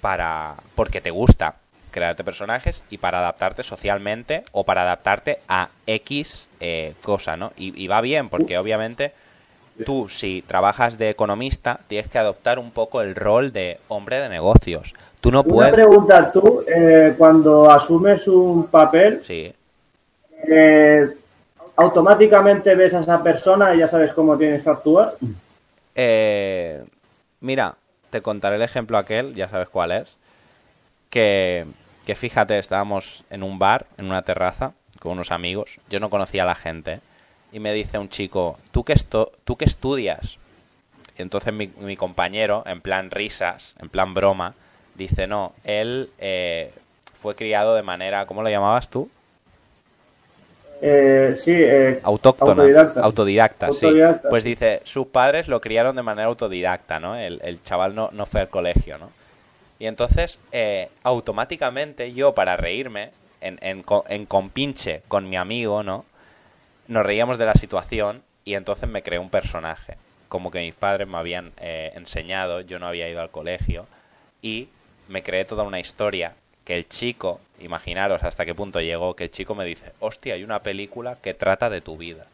para 0.00 0.54
porque 0.76 1.00
te 1.00 1.10
gusta 1.10 1.56
crearte 1.90 2.22
personajes 2.22 2.84
y 2.88 2.98
para 2.98 3.18
adaptarte 3.18 3.64
socialmente 3.64 4.44
o 4.52 4.62
para 4.62 4.82
adaptarte 4.82 5.40
a 5.48 5.70
X 5.88 6.46
eh, 6.60 6.94
cosa, 7.02 7.36
¿no? 7.36 7.52
Y, 7.56 7.86
va 7.88 8.00
bien 8.00 8.28
porque 8.28 8.58
obviamente 8.58 9.12
tú 9.84 10.08
si 10.08 10.42
trabajas 10.42 10.96
de 10.98 11.10
economista 11.10 11.80
tienes 11.88 12.08
que 12.08 12.18
adoptar 12.18 12.58
un 12.58 12.70
poco 12.70 13.00
el 13.00 13.14
rol 13.14 13.52
de 13.52 13.78
hombre 13.88 14.20
de 14.20 14.28
negocios. 14.28 14.94
Tú 15.20 15.30
no 15.30 15.44
puedes... 15.44 15.72
Una 15.72 15.76
pregunta, 15.76 16.32
tú 16.32 16.64
eh, 16.66 17.14
cuando 17.18 17.70
asumes 17.70 18.26
un 18.28 18.66
papel, 18.68 19.22
sí. 19.24 19.52
Eh, 20.48 21.08
automáticamente 21.76 22.74
ves 22.74 22.94
a 22.94 23.00
esa 23.00 23.22
persona 23.22 23.74
y 23.74 23.78
ya 23.78 23.86
sabes 23.86 24.12
cómo 24.12 24.36
tienes 24.36 24.62
que 24.62 24.70
actuar? 24.70 25.14
Eh, 25.94 26.84
mira, 27.40 27.74
te 28.10 28.22
contaré 28.22 28.56
el 28.56 28.62
ejemplo 28.62 28.98
aquel, 28.98 29.34
ya 29.34 29.48
sabes 29.48 29.68
cuál 29.68 29.92
es. 29.92 30.16
Que, 31.10 31.66
que 32.04 32.14
fíjate, 32.14 32.58
estábamos 32.58 33.24
en 33.30 33.42
un 33.42 33.58
bar, 33.58 33.86
en 33.98 34.06
una 34.06 34.22
terraza, 34.22 34.72
con 35.00 35.12
unos 35.12 35.30
amigos. 35.30 35.78
Yo 35.88 35.98
no 35.98 36.10
conocía 36.10 36.42
a 36.42 36.46
la 36.46 36.54
gente. 36.54 37.00
Y 37.56 37.58
me 37.58 37.72
dice 37.72 37.96
un 37.96 38.10
chico, 38.10 38.58
¿tú 38.70 38.84
qué, 38.84 38.92
esto, 38.92 39.32
¿tú 39.44 39.56
qué 39.56 39.64
estudias? 39.64 40.36
Y 41.16 41.22
entonces 41.22 41.54
mi, 41.54 41.70
mi, 41.80 41.96
compañero, 41.96 42.62
en 42.66 42.82
plan 42.82 43.10
risas, 43.10 43.74
en 43.80 43.88
plan 43.88 44.12
broma, 44.12 44.52
dice, 44.94 45.26
no, 45.26 45.54
él 45.64 46.10
eh, 46.18 46.70
fue 47.14 47.34
criado 47.34 47.74
de 47.74 47.82
manera, 47.82 48.26
¿cómo 48.26 48.42
lo 48.42 48.50
llamabas 48.50 48.90
tú? 48.90 49.08
Eh, 50.82 51.34
sí, 51.40 51.52
eh, 51.54 51.98
autóctona, 52.02 52.92
autodidacta. 52.96 53.72
sí. 53.72 53.86
Pues 54.28 54.44
dice, 54.44 54.82
sus 54.84 55.06
padres 55.06 55.48
lo 55.48 55.62
criaron 55.62 55.96
de 55.96 56.02
manera 56.02 56.28
autodidacta, 56.28 57.00
¿no? 57.00 57.16
El, 57.16 57.62
chaval 57.64 57.94
no, 57.94 58.10
no, 58.12 58.26
fue 58.26 58.42
al 58.42 58.50
colegio, 58.50 58.98
¿no? 58.98 59.08
Y 59.78 59.86
entonces, 59.86 60.38
eh, 60.52 60.90
automáticamente 61.04 62.12
yo, 62.12 62.34
para 62.34 62.58
reírme, 62.58 63.12
en, 63.40 63.58
en, 63.62 63.82
en 64.08 64.26
compinche 64.26 65.00
con 65.08 65.30
mi 65.30 65.38
amigo, 65.38 65.82
¿no? 65.82 66.04
Nos 66.88 67.04
reíamos 67.04 67.38
de 67.38 67.46
la 67.46 67.54
situación 67.54 68.22
y 68.44 68.54
entonces 68.54 68.88
me 68.88 69.02
creé 69.02 69.18
un 69.18 69.30
personaje. 69.30 69.96
Como 70.28 70.50
que 70.50 70.60
mis 70.60 70.74
padres 70.74 71.06
me 71.06 71.18
habían 71.18 71.52
eh, 71.58 71.92
enseñado, 71.94 72.60
yo 72.60 72.78
no 72.78 72.86
había 72.86 73.08
ido 73.08 73.20
al 73.20 73.30
colegio 73.30 73.86
y 74.42 74.68
me 75.08 75.22
creé 75.22 75.44
toda 75.44 75.62
una 75.62 75.80
historia 75.80 76.34
que 76.64 76.76
el 76.76 76.88
chico, 76.88 77.40
imaginaros 77.60 78.24
hasta 78.24 78.44
qué 78.44 78.54
punto 78.54 78.80
llegó, 78.80 79.14
que 79.14 79.24
el 79.24 79.30
chico 79.30 79.54
me 79.54 79.64
dice, 79.64 79.92
hostia, 80.00 80.34
hay 80.34 80.42
una 80.42 80.60
película 80.60 81.16
que 81.22 81.32
trata 81.32 81.70
de 81.70 81.80
tu 81.80 81.96
vida. 81.96 82.26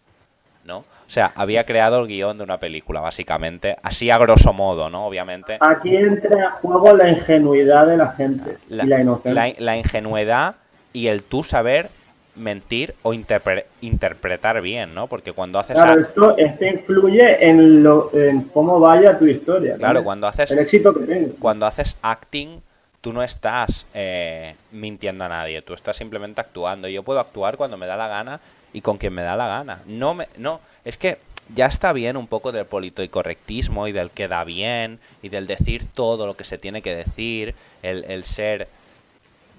¿no? 0.64 0.78
O 0.78 1.10
sea, 1.10 1.32
había 1.34 1.64
creado 1.64 2.00
el 2.00 2.06
guion 2.06 2.38
de 2.38 2.44
una 2.44 2.58
película, 2.58 3.00
básicamente, 3.00 3.76
así 3.82 4.10
a 4.10 4.18
grosso 4.18 4.52
modo, 4.52 4.88
¿no? 4.88 5.06
Obviamente. 5.06 5.58
Aquí 5.60 5.96
entra 5.96 6.48
a 6.48 6.50
juego 6.52 6.96
la 6.96 7.08
ingenuidad 7.08 7.86
de 7.86 7.96
la 7.96 8.12
gente 8.12 8.58
la, 8.68 8.84
y 8.84 8.86
la 8.86 9.00
inocencia. 9.00 9.54
La, 9.58 9.76
ingenuidad 9.76 10.54
y 10.92 11.08
el 11.08 11.22
tú 11.22 11.44
saber 11.44 11.90
mentir 12.34 12.94
o 13.02 13.12
interpretar 13.12 14.60
bien, 14.62 14.94
¿no? 14.94 15.06
Porque 15.06 15.32
cuando 15.32 15.58
haces... 15.58 15.76
Claro, 15.76 16.00
esto, 16.00 16.36
esto 16.36 16.64
influye 16.64 17.46
en, 17.46 17.82
lo, 17.82 18.10
en 18.14 18.42
cómo 18.44 18.80
vaya 18.80 19.18
tu 19.18 19.26
historia. 19.26 19.76
Claro, 19.76 20.02
cuando 20.02 20.26
haces... 20.26 20.50
El 20.50 20.60
éxito 20.60 20.94
que 20.94 21.32
Cuando 21.38 21.66
haces 21.66 21.96
acting 22.02 22.60
tú 23.02 23.12
no 23.12 23.22
estás 23.22 23.84
eh, 23.94 24.54
mintiendo 24.70 25.24
a 25.24 25.28
nadie, 25.28 25.60
tú 25.60 25.74
estás 25.74 25.96
simplemente 25.96 26.40
actuando. 26.40 26.88
Yo 26.88 27.02
puedo 27.02 27.20
actuar 27.20 27.56
cuando 27.56 27.76
me 27.76 27.86
da 27.86 27.96
la 27.96 28.08
gana 28.08 28.40
y 28.72 28.80
con 28.80 28.96
quien 28.96 29.12
me 29.12 29.22
da 29.22 29.36
la 29.36 29.48
gana. 29.48 29.80
No, 29.86 30.14
me, 30.14 30.28
no, 30.38 30.60
es 30.84 30.96
que 30.96 31.18
ya 31.54 31.66
está 31.66 31.92
bien 31.92 32.16
un 32.16 32.28
poco 32.28 32.52
del 32.52 32.64
polito 32.64 33.02
y 33.02 33.08
correctismo 33.08 33.88
y 33.88 33.92
del 33.92 34.10
que 34.10 34.28
da 34.28 34.44
bien 34.44 35.00
y 35.20 35.28
del 35.28 35.46
decir 35.46 35.84
todo 35.92 36.26
lo 36.26 36.34
que 36.34 36.44
se 36.44 36.58
tiene 36.58 36.80
que 36.80 36.94
decir, 36.94 37.54
el, 37.82 38.04
el 38.04 38.24
ser... 38.24 38.68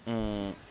Mm, 0.06 0.63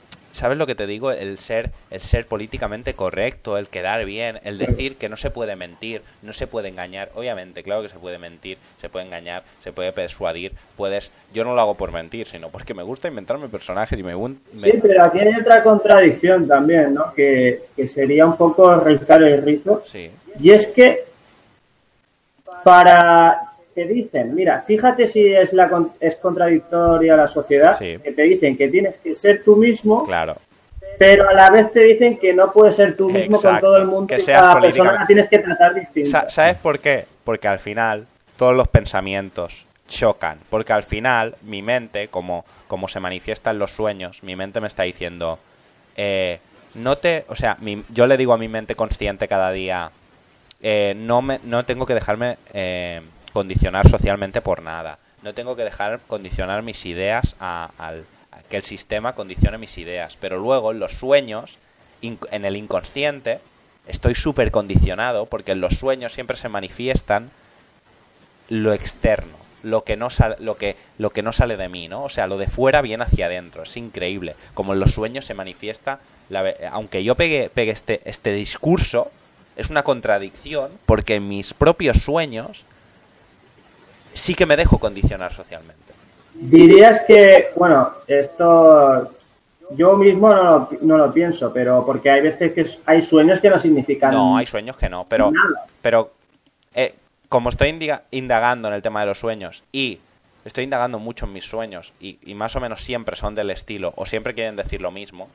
¿Sabes 0.43 0.59
lo 0.59 0.67
que 0.67 0.75
te 0.75 0.89
digo? 0.89 1.13
El 1.13 1.39
ser, 1.39 1.71
el 1.93 2.01
ser 2.01 2.27
políticamente 2.27 2.95
correcto, 2.95 3.59
el 3.59 3.69
quedar 3.69 4.05
bien, 4.05 4.41
el 4.43 4.59
decir 4.59 4.97
que 4.97 5.09
no 5.09 5.17
se 5.17 5.31
puede 5.31 5.55
mentir, 5.55 6.03
no 6.21 6.33
se 6.33 6.49
puede 6.49 6.69
engañar. 6.69 7.11
Obviamente, 7.15 7.63
claro 7.63 7.81
que 7.83 7.89
se 7.89 8.01
puede 8.01 8.19
mentir, 8.19 8.59
se 8.81 8.89
puede 8.89 9.07
engañar, 9.07 9.45
se 9.61 9.73
puede 9.73 9.93
persuadir, 9.93 10.51
puedes... 10.77 11.13
Yo 11.33 11.45
no 11.45 11.55
lo 11.55 11.61
hago 11.61 11.77
por 11.77 11.93
mentir, 11.93 12.27
sino 12.27 12.49
porque 12.49 12.75
me 12.75 12.83
gusta 12.83 13.07
inventarme 13.07 13.49
personajes 13.49 13.97
y 13.97 14.03
me... 14.03 14.15
Sí, 14.15 14.81
pero 14.83 15.05
aquí 15.05 15.21
hay 15.21 15.33
otra 15.41 15.63
contradicción 15.63 16.49
también, 16.49 16.93
¿no? 16.93 17.15
Que, 17.15 17.63
que 17.77 17.87
sería 17.87 18.27
un 18.27 18.37
poco 18.37 18.75
rizar 18.81 19.23
el 19.23 19.45
rizo. 19.45 19.85
Sí. 19.87 20.11
Y 20.41 20.51
es 20.51 20.67
que 20.67 21.05
para 22.65 23.43
te 23.75 23.85
dicen, 23.87 24.35
mira, 24.35 24.63
fíjate 24.67 25.07
si 25.07 25.33
es 25.33 25.53
la 25.53 25.71
es 26.01 26.17
contradictoria 26.17 27.17
la 27.17 27.27
sociedad, 27.27 27.79
que 27.79 27.99
te 27.99 28.23
dicen 28.23 28.57
que 28.57 28.69
tienes 28.69 28.97
que 28.97 29.15
ser 29.15 29.43
tú 29.45 29.57
mismo, 29.57 30.05
claro. 30.05 30.37
pero 30.99 31.29
a 31.29 31.33
la 31.33 31.51
vez 31.51 31.73
te 31.73 31.81
dicen 31.81 32.19
que 32.19 32.33
no 32.33 32.53
puedes 32.53 32.77
ser 32.77 32.97
tú 32.97 33.11
mismo 33.11 33.41
con 33.41 33.61
todo 33.61 33.77
el 33.77 33.87
mundo, 33.87 34.07
que, 34.07 34.23
cada 34.25 34.61
persona 34.61 34.93
la 34.93 35.07
tienes 35.07 35.29
que 35.29 35.39
tratar 35.39 35.75
distinta. 35.75 36.29
¿Sabes 36.31 36.57
por 36.57 36.79
qué? 36.79 37.05
Porque 37.25 37.49
al 37.49 37.59
final 37.59 38.07
todos 38.37 38.55
los 38.55 38.69
pensamientos 38.69 39.67
chocan, 39.89 40.39
porque 40.49 40.73
al 40.73 40.83
final 40.83 41.37
mi 41.43 41.63
mente, 41.63 42.09
como, 42.09 42.45
como 42.67 42.89
se 42.89 43.01
manifiesta 43.01 43.51
en 43.51 43.59
los 43.59 43.71
sueños, 43.71 44.23
mi 44.23 44.37
mente 44.37 44.61
me 44.61 44.67
está 44.67 44.85
diciendo, 44.85 45.39
eh, 45.97 46.39
no 46.75 46.97
te, 46.97 47.25
o 47.29 47.37
sea, 47.37 47.59
yo 47.91 48.07
le 48.07 48.17
digo 48.17 48.33
a 48.33 48.39
mi 48.39 48.49
mente 48.49 48.75
consciente 48.75 49.29
cada 49.29 49.53
día, 49.53 49.91
eh, 50.63 50.95
no 50.97 51.23
me, 51.23 51.41
no 51.45 51.65
tengo 51.65 51.87
que 51.87 51.95
dejarme 51.95 52.37
eh, 52.55 53.01
condicionar 53.33 53.89
socialmente 53.89 54.41
por 54.41 54.63
nada. 54.63 54.99
No 55.23 55.35
tengo 55.35 55.57
que 55.57 55.65
dejar 55.65 56.01
condicionar 56.07 56.63
mis 56.63 56.85
ideas 56.87 57.37
a, 57.41 57.71
al, 57.79 58.05
que 58.49 58.57
el 58.57 58.65
sistema 58.65 59.15
condicione 59.15 59.59
mis 59.59 59.79
ideas. 59.79 60.17
Pero 60.21 60.39
luego 60.39 60.73
en 60.73 60.79
los 60.79 60.95
sueños, 60.95 61.59
en 62.03 62.45
el 62.45 62.57
inconsciente, 62.57 63.41
estoy 63.87 64.15
súper 64.15 64.51
condicionado 64.51 65.27
porque 65.27 65.53
en 65.53 65.61
los 65.61 65.75
sueños 65.75 66.13
siempre 66.13 66.37
se 66.37 66.49
manifiestan 66.49 67.31
lo 68.49 68.73
externo, 68.73 69.37
lo 69.63 69.85
que 69.85 69.97
no 69.97 70.11
sale, 70.11 70.37
lo 70.39 70.57
que, 70.57 70.77
lo 70.99 71.11
que 71.11 71.23
no 71.23 71.33
sale 71.33 71.57
de 71.57 71.69
mí, 71.69 71.89
¿no? 71.89 72.05
O 72.05 72.09
sea, 72.09 72.27
lo 72.27 72.39
de 72.39 72.49
fuera 72.49 72.83
viene 72.83 73.05
hacia 73.05 73.27
adentro, 73.27 73.63
es 73.63 73.77
increíble. 73.77 74.35
Como 74.55 74.75
en 74.75 74.81
los 74.81 74.93
sueños 74.93 75.25
se 75.25 75.35
manifiesta, 75.35 76.01
la, 76.29 76.53
aunque 76.71 77.05
yo 77.05 77.15
pegue, 77.15 77.49
pegue 77.49 77.73
este, 77.73 78.01
este 78.05 78.33
discurso, 78.33 79.11
es 79.57 79.71
una 79.71 79.83
contradicción 79.83 80.73
porque 80.87 81.21
mis 81.21 81.55
propios 81.55 81.99
sueños 81.99 82.65
sí 84.15 84.35
que 84.35 84.47
me 84.47 84.57
dejo 84.57 84.79
condicionar 84.79 85.33
socialmente. 85.33 85.93
Dirías 86.35 87.01
que, 87.01 87.51
bueno, 87.57 87.91
esto 88.07 89.13
yo 89.77 89.97
mismo 89.97 90.35
no, 90.35 90.69
no, 90.81 90.99
lo 90.99 91.13
pienso, 91.13 91.53
pero 91.53 91.85
porque 91.85 92.11
hay 92.11 92.21
veces 92.21 92.53
que 92.53 92.67
hay 92.87 93.03
sueños 93.03 93.41
que 93.41 93.51
no 93.51 93.59
significan. 93.59 94.13
No, 94.13 94.37
hay 94.37 94.47
sueños 94.47 94.77
que 94.77 94.89
no, 94.89 95.07
pero, 95.09 95.33
pero 95.81 96.11
eh, 96.75 96.95
como 97.29 97.49
estoy 97.49 97.79
indagando 98.11 98.69
en 98.69 98.75
el 98.75 98.83
tema 98.83 99.01
de 99.01 99.07
los 99.07 99.19
sueños 99.19 99.65
y 99.73 100.01
estoy 100.45 100.65
indagando 100.65 100.99
mucho 100.99 101.27
en 101.27 101.33
mis 101.33 101.45
sueños 101.45 101.93
y, 102.01 102.19
más 102.35 102.57
o 102.57 102.61
menos 102.61 102.83
siempre 102.83 103.17
son 103.17 103.35
del 103.35 103.51
estilo 103.51 103.93
o 103.97 104.07
siempre 104.07 104.35
quieren 104.35 104.57
decir 104.57 104.81
lo 104.81 104.91
mismo, 104.91 105.29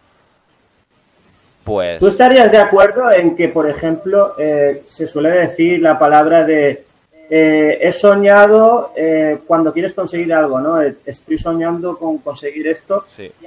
pues. 1.63 1.99
¿Tú 1.99 2.07
estarías 2.07 2.51
de 2.51 2.57
acuerdo 2.57 3.11
en 3.11 3.35
que, 3.35 3.49
por 3.49 3.69
ejemplo, 3.69 4.35
eh, 4.39 4.83
se 4.87 5.07
suele 5.07 5.29
decir 5.29 5.81
la 5.81 5.97
palabra 5.97 6.43
de 6.43 6.85
eh, 7.29 7.77
he 7.81 7.91
soñado 7.91 8.93
eh, 8.95 9.39
cuando 9.45 9.73
quieres 9.73 9.93
conseguir 9.93 10.33
algo, 10.33 10.59
¿no? 10.59 10.81
Eh, 10.81 10.95
estoy 11.05 11.37
soñando 11.37 11.97
con 11.97 12.19
conseguir 12.19 12.67
esto 12.67 13.05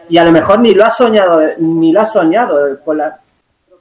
y 0.08 0.18
a 0.18 0.24
lo 0.24 0.32
mejor 0.32 0.60
ni 0.60 0.74
lo 0.74 0.84
has 0.84 0.96
soñado, 0.96 1.40
ni 1.58 1.92
lo 1.92 2.00
has 2.00 2.12
soñado 2.12 2.78
con 2.84 2.98
la, 2.98 3.18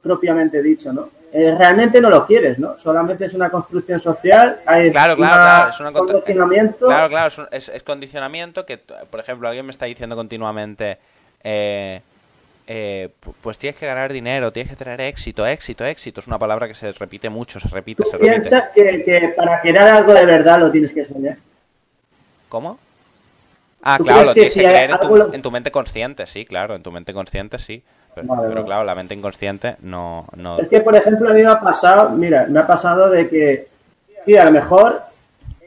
propiamente 0.02 0.62
dicho, 0.62 0.94
¿no? 0.94 1.10
eh, 1.32 1.56
realmente 1.58 2.02
no 2.02 2.10
lo 2.10 2.26
quieres, 2.26 2.58
¿no? 2.58 2.78
Solamente 2.80 3.26
es 3.26 3.34
una 3.34 3.50
construcción 3.50 4.00
social, 4.00 4.60
hay 4.66 4.90
claro, 4.90 5.16
claro, 5.16 5.36
claro, 5.36 5.70
es 5.70 5.80
un 5.80 5.94
condicionamiento. 5.94 6.88
Claro, 6.88 7.10
claro, 7.10 7.48
es, 7.52 7.70
es, 7.70 7.84
condicionamiento 7.84 8.66
que, 8.66 8.78
por 8.78 9.20
ejemplo, 9.20 9.48
alguien 9.48 9.66
me 9.66 9.72
está 9.72 9.86
diciendo 9.86 10.16
continuamente, 10.16 10.98
eh, 11.44 12.02
eh, 12.72 13.10
pues 13.42 13.58
tienes 13.58 13.80
que 13.80 13.88
ganar 13.88 14.14
dinero, 14.14 14.54
tienes 14.54 14.70
que 14.70 14.76
tener 14.76 15.02
éxito, 15.02 15.48
éxito, 15.48 15.84
éxito. 15.84 16.20
Es 16.20 16.28
una 16.28 16.38
palabra 16.38 16.68
que 16.68 16.76
se 16.76 16.92
repite 16.92 17.28
mucho, 17.28 17.60
se 17.60 17.68
repite, 17.68 18.04
se 18.06 18.12
repite. 18.12 18.32
¿Piensas 18.32 18.70
que, 18.70 19.04
que 19.04 19.34
para 19.36 19.60
crear 19.60 19.88
algo 19.88 20.14
de 20.14 20.24
verdad 20.24 20.60
lo 20.60 20.70
tienes 20.70 20.94
que 20.94 21.04
soñar? 21.04 21.38
¿Cómo? 22.48 22.78
Ah, 23.82 23.98
claro, 23.98 24.26
lo 24.26 24.34
tienes 24.36 24.54
que 24.54 24.60
creer 24.60 24.92
en 25.34 25.42
tu, 25.42 25.50
mente 25.50 25.72
consciente, 25.72 26.28
sí, 26.28 26.46
claro, 26.46 26.76
en 26.76 26.84
tu 26.84 26.92
mente 26.92 27.12
consciente 27.12 27.58
sí. 27.58 27.82
Pero, 28.14 28.66
claro, 28.66 28.84
la 28.84 28.94
mente 28.94 29.16
inconsciente 29.16 29.78
no, 29.82 30.28
no... 30.36 30.60
Es 30.60 30.68
que, 30.68 30.82
por 30.82 30.96
ejemplo, 30.96 31.30
a 31.30 31.34
mí 31.34 31.42
me 31.42 31.52
ha 31.52 31.60
pasado, 31.60 32.12
mira, 32.12 32.46
me 32.50 32.60
ha 32.60 32.68
pasado 32.68 33.10
de 33.10 33.30
que, 33.30 33.68
sí, 34.26 34.38
a 34.38 34.46
lo 34.46 34.52
mejor 34.52 35.02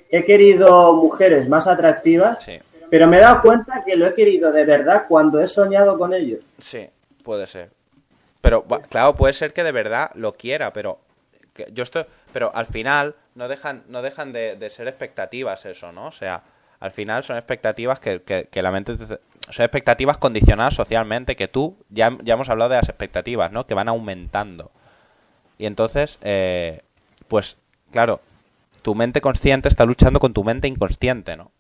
he 0.09 0.23
querido 0.25 0.93
mujeres 0.93 1.49
más 1.49 1.67
atractivas, 1.67 2.47
pero 2.93 3.09
me 3.09 3.17
he 3.17 3.21
dado 3.21 3.41
cuenta 3.41 3.83
que 3.87 3.97
lo 3.97 4.07
he 4.07 4.15
querido 4.15 4.53
de 4.53 4.67
verdad 4.67 5.07
cuando 5.09 5.41
he 5.41 5.47
soñado 5.47 5.97
con 5.97 6.13
ellos. 6.13 6.41
Sí, 6.59 6.91
puede 7.25 7.47
ser. 7.47 7.71
Pero, 8.43 8.67
claro, 8.67 9.17
puede 9.17 9.33
ser 9.33 9.55
que 9.55 9.65
de 9.65 9.73
verdad 9.73 10.11
lo 10.15 10.35
quiera, 10.35 10.75
pero 10.75 10.99
yo 11.73 11.85
estoy... 11.85 12.05
Pero 12.35 12.55
al 12.55 12.67
final 12.67 13.15
no 13.35 13.49
dejan, 13.49 13.85
no 13.89 14.03
dejan 14.03 14.35
de, 14.35 14.69
ser 14.69 14.89
expectativas 14.89 15.65
eso, 15.65 15.91
¿no? 15.91 16.09
O 16.09 16.13
sea, 16.13 16.43
al 16.81 16.91
final 16.91 17.25
son 17.25 17.39
expectativas 17.39 17.99
que, 17.99 18.21
que, 18.21 18.63
la 18.63 18.71
mente... 18.71 18.95
Son 18.99 19.65
expectativas 19.65 20.19
condicionadas 20.19 20.75
socialmente, 20.75 21.35
que 21.35 21.49
tú, 21.49 21.79
ya, 21.89 22.15
ya 22.23 22.35
hemos 22.35 22.51
hablado 22.51 22.73
de 22.73 22.77
las 22.77 22.91
expectativas, 22.91 23.51
¿no? 23.53 23.67
Que 23.67 23.73
van 23.73 23.89
aumentando. 23.89 24.71
Y 25.57 25.65
entonces, 25.65 26.19
eh, 26.21 26.83
pues, 27.27 27.57
claro, 27.91 28.21
tu 28.83 28.95
mente 28.95 29.23
consciente 29.23 29.69
está 29.69 29.87
luchando 29.87 30.21
con 30.21 30.35
tu 30.35 30.45
mente 30.45 30.69
inconsciente, 30.69 31.39
¿no? 31.39 31.53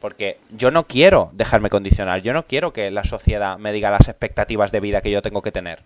Porque 0.00 0.38
yo 0.50 0.70
no 0.70 0.84
quiero 0.84 1.30
dejarme 1.32 1.68
condicionar, 1.68 2.22
yo 2.22 2.32
no 2.32 2.44
quiero 2.44 2.72
que 2.72 2.90
la 2.90 3.04
sociedad 3.04 3.58
me 3.58 3.72
diga 3.72 3.90
las 3.90 4.08
expectativas 4.08 4.72
de 4.72 4.80
vida 4.80 5.02
que 5.02 5.10
yo 5.10 5.22
tengo 5.22 5.42
que 5.42 5.52
tener. 5.52 5.80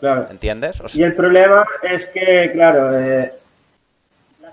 Claro. 0.00 0.28
¿Entiendes? 0.30 0.80
y 0.94 1.02
el 1.02 1.14
problema 1.14 1.66
es 1.82 2.06
que, 2.06 2.50
claro, 2.52 2.96
eh, 2.96 3.32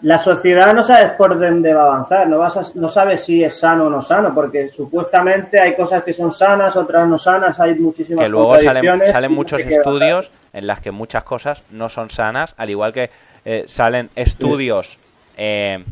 la 0.01 0.17
sociedad 0.17 0.73
no 0.73 0.83
sabes 0.83 1.11
por 1.11 1.39
dónde 1.39 1.73
va 1.73 1.83
a 1.83 1.87
avanzar, 1.87 2.27
no, 2.27 2.39
vas 2.39 2.75
no 2.75 2.89
sabes 2.89 3.23
si 3.23 3.43
es 3.43 3.59
sano 3.59 3.85
o 3.85 3.89
no 3.89 4.01
sano, 4.01 4.33
porque 4.33 4.69
supuestamente 4.69 5.59
hay 5.61 5.75
cosas 5.75 6.03
que 6.03 6.13
son 6.13 6.33
sanas, 6.33 6.75
otras 6.75 7.07
no 7.07 7.17
sanas, 7.17 7.59
hay 7.59 7.75
muchísimas 7.75 8.23
Que 8.23 8.29
luego 8.29 8.59
salen, 8.59 9.05
salen 9.05 9.31
muchos 9.31 9.61
estudios 9.61 10.31
en 10.53 10.67
las 10.67 10.79
que 10.79 10.91
muchas 10.91 11.23
cosas 11.23 11.63
no 11.71 11.89
son 11.89 12.09
sanas, 12.09 12.55
al 12.57 12.69
igual 12.69 12.93
que 12.93 13.09
eh, 13.45 13.65
salen 13.67 14.09
estudios 14.15 14.97
eh, 15.37 15.83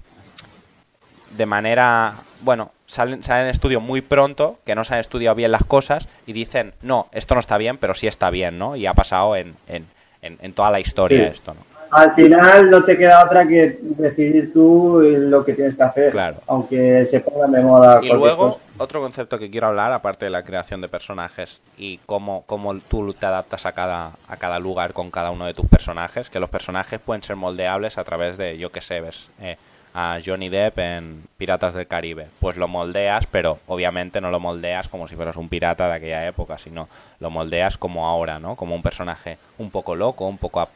de 1.35 1.45
manera, 1.45 2.13
bueno, 2.41 2.71
salen, 2.85 3.23
salen 3.23 3.47
estudios 3.47 3.81
muy 3.81 4.01
pronto, 4.01 4.59
que 4.65 4.75
no 4.75 4.83
se 4.83 4.93
han 4.93 4.99
estudiado 4.99 5.35
bien 5.35 5.51
las 5.51 5.63
cosas, 5.63 6.07
y 6.25 6.33
dicen, 6.33 6.73
no, 6.81 7.07
esto 7.11 7.33
no 7.33 7.39
está 7.39 7.57
bien, 7.57 7.77
pero 7.77 7.93
sí 7.93 8.07
está 8.07 8.29
bien, 8.29 8.57
¿no? 8.57 8.75
Y 8.75 8.85
ha 8.85 8.93
pasado 8.93 9.35
en, 9.35 9.55
en, 9.67 9.87
en, 10.21 10.53
toda 10.53 10.71
la 10.71 10.79
historia 10.79 11.27
esto, 11.27 11.53
¿no? 11.53 11.73
al 11.93 12.13
final 12.15 12.69
no 12.69 12.83
te 12.83 12.97
queda 12.97 13.23
otra 13.23 13.47
que 13.47 13.77
decidir 13.81 14.51
tú 14.51 14.99
lo 15.01 15.45
que 15.45 15.53
tienes 15.53 15.75
que 15.75 15.83
hacer, 15.83 16.11
claro. 16.11 16.37
aunque 16.47 17.05
se 17.05 17.19
ponga 17.19 17.47
de 17.47 17.61
moda. 17.61 17.99
Y 18.01 18.09
luego, 18.09 18.59
otro 18.77 18.99
concepto 18.99 19.37
que 19.37 19.51
quiero 19.51 19.67
hablar, 19.67 19.93
aparte 19.93 20.25
de 20.25 20.31
la 20.31 20.43
creación 20.43 20.81
de 20.81 20.87
personajes 20.87 21.61
y 21.77 21.99
cómo, 22.05 22.43
cómo 22.47 22.75
tú 22.79 23.13
te 23.13 23.25
adaptas 23.25 23.67
a 23.67 23.73
cada, 23.73 24.13
a 24.27 24.37
cada 24.37 24.57
lugar 24.57 24.93
con 24.93 25.11
cada 25.11 25.29
uno 25.29 25.45
de 25.45 25.53
tus 25.53 25.67
personajes, 25.67 26.31
que 26.31 26.39
los 26.39 26.49
personajes 26.49 26.99
pueden 26.99 27.21
ser 27.21 27.35
moldeables 27.35 27.99
a 27.99 28.03
través 28.03 28.37
de, 28.37 28.57
yo 28.57 28.71
qué 28.71 28.81
sé, 28.81 28.99
ves, 28.99 29.29
eh, 29.39 29.57
a 29.93 30.19
Johnny 30.25 30.49
Depp 30.49 30.79
en 30.79 31.23
Piratas 31.37 31.75
del 31.75 31.87
Caribe. 31.87 32.27
Pues 32.39 32.57
lo 32.57 32.67
moldeas, 32.67 33.27
pero 33.27 33.59
obviamente 33.67 34.21
no 34.21 34.31
lo 34.31 34.39
moldeas 34.39 34.87
como 34.87 35.07
si 35.07 35.15
fueras 35.15 35.35
un 35.35 35.49
pirata 35.49 35.87
de 35.87 35.93
aquella 35.93 36.27
época, 36.27 36.57
sino 36.57 36.89
lo 37.19 37.29
moldeas 37.29 37.77
como 37.77 38.07
ahora, 38.07 38.39
¿no? 38.39 38.55
Como 38.55 38.75
un 38.75 38.81
personaje 38.81 39.37
un 39.59 39.69
poco 39.69 39.95
loco, 39.95 40.27
un 40.27 40.39
poco 40.39 40.67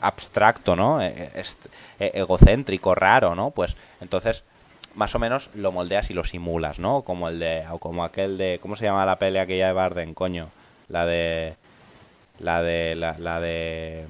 abstracto, 0.00 0.74
¿no? 0.74 1.00
E, 1.00 1.30
e, 1.34 1.44
e, 2.00 2.10
egocéntrico, 2.14 2.94
raro, 2.94 3.36
¿no? 3.36 3.50
Pues 3.50 3.76
entonces 4.00 4.42
más 4.94 5.14
o 5.14 5.20
menos 5.20 5.50
lo 5.54 5.70
moldeas 5.70 6.10
y 6.10 6.14
lo 6.14 6.24
simulas, 6.24 6.80
¿no? 6.80 7.02
Como 7.02 7.28
el 7.28 7.38
de 7.38 7.64
o 7.70 7.78
como 7.78 8.02
aquel 8.02 8.38
de 8.38 8.58
¿cómo 8.60 8.74
se 8.74 8.86
llama 8.86 9.06
la 9.06 9.16
pelea 9.16 9.42
aquella 9.42 9.68
de 9.68 9.72
Barden, 9.72 10.14
coño? 10.14 10.48
La 10.88 11.06
de 11.06 11.54
la 12.40 12.62
de 12.62 12.96
la 12.96 13.40
de 13.40 14.06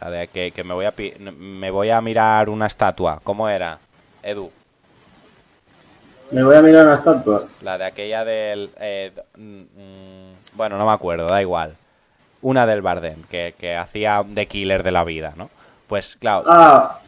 la 0.00 0.10
de 0.10 0.28
que, 0.28 0.50
que 0.52 0.64
me, 0.64 0.74
voy 0.74 0.86
a 0.86 0.94
me 1.38 1.70
voy 1.70 1.90
a 1.90 2.00
mirar 2.00 2.48
una 2.48 2.66
estatua. 2.66 3.20
¿Cómo 3.24 3.48
era, 3.48 3.78
Edu? 4.22 4.50
Me 6.30 6.42
voy 6.42 6.56
a 6.56 6.62
mirar 6.62 6.84
una 6.86 6.94
estatua. 6.94 7.44
La 7.62 7.78
de 7.78 7.84
aquella 7.86 8.24
del... 8.24 8.70
Eh, 8.78 9.12
mm, 9.36 10.56
bueno, 10.56 10.76
no 10.76 10.86
me 10.86 10.92
acuerdo, 10.92 11.26
da 11.26 11.40
igual. 11.40 11.74
Una 12.42 12.66
del 12.66 12.82
Barden, 12.82 13.24
que, 13.30 13.54
que 13.58 13.76
hacía 13.76 14.22
de 14.26 14.46
killer 14.46 14.82
de 14.82 14.92
la 14.92 15.04
vida, 15.04 15.32
¿no? 15.36 15.50
Pues, 15.88 16.16
claro. 16.20 16.44
Ah, 16.46 16.98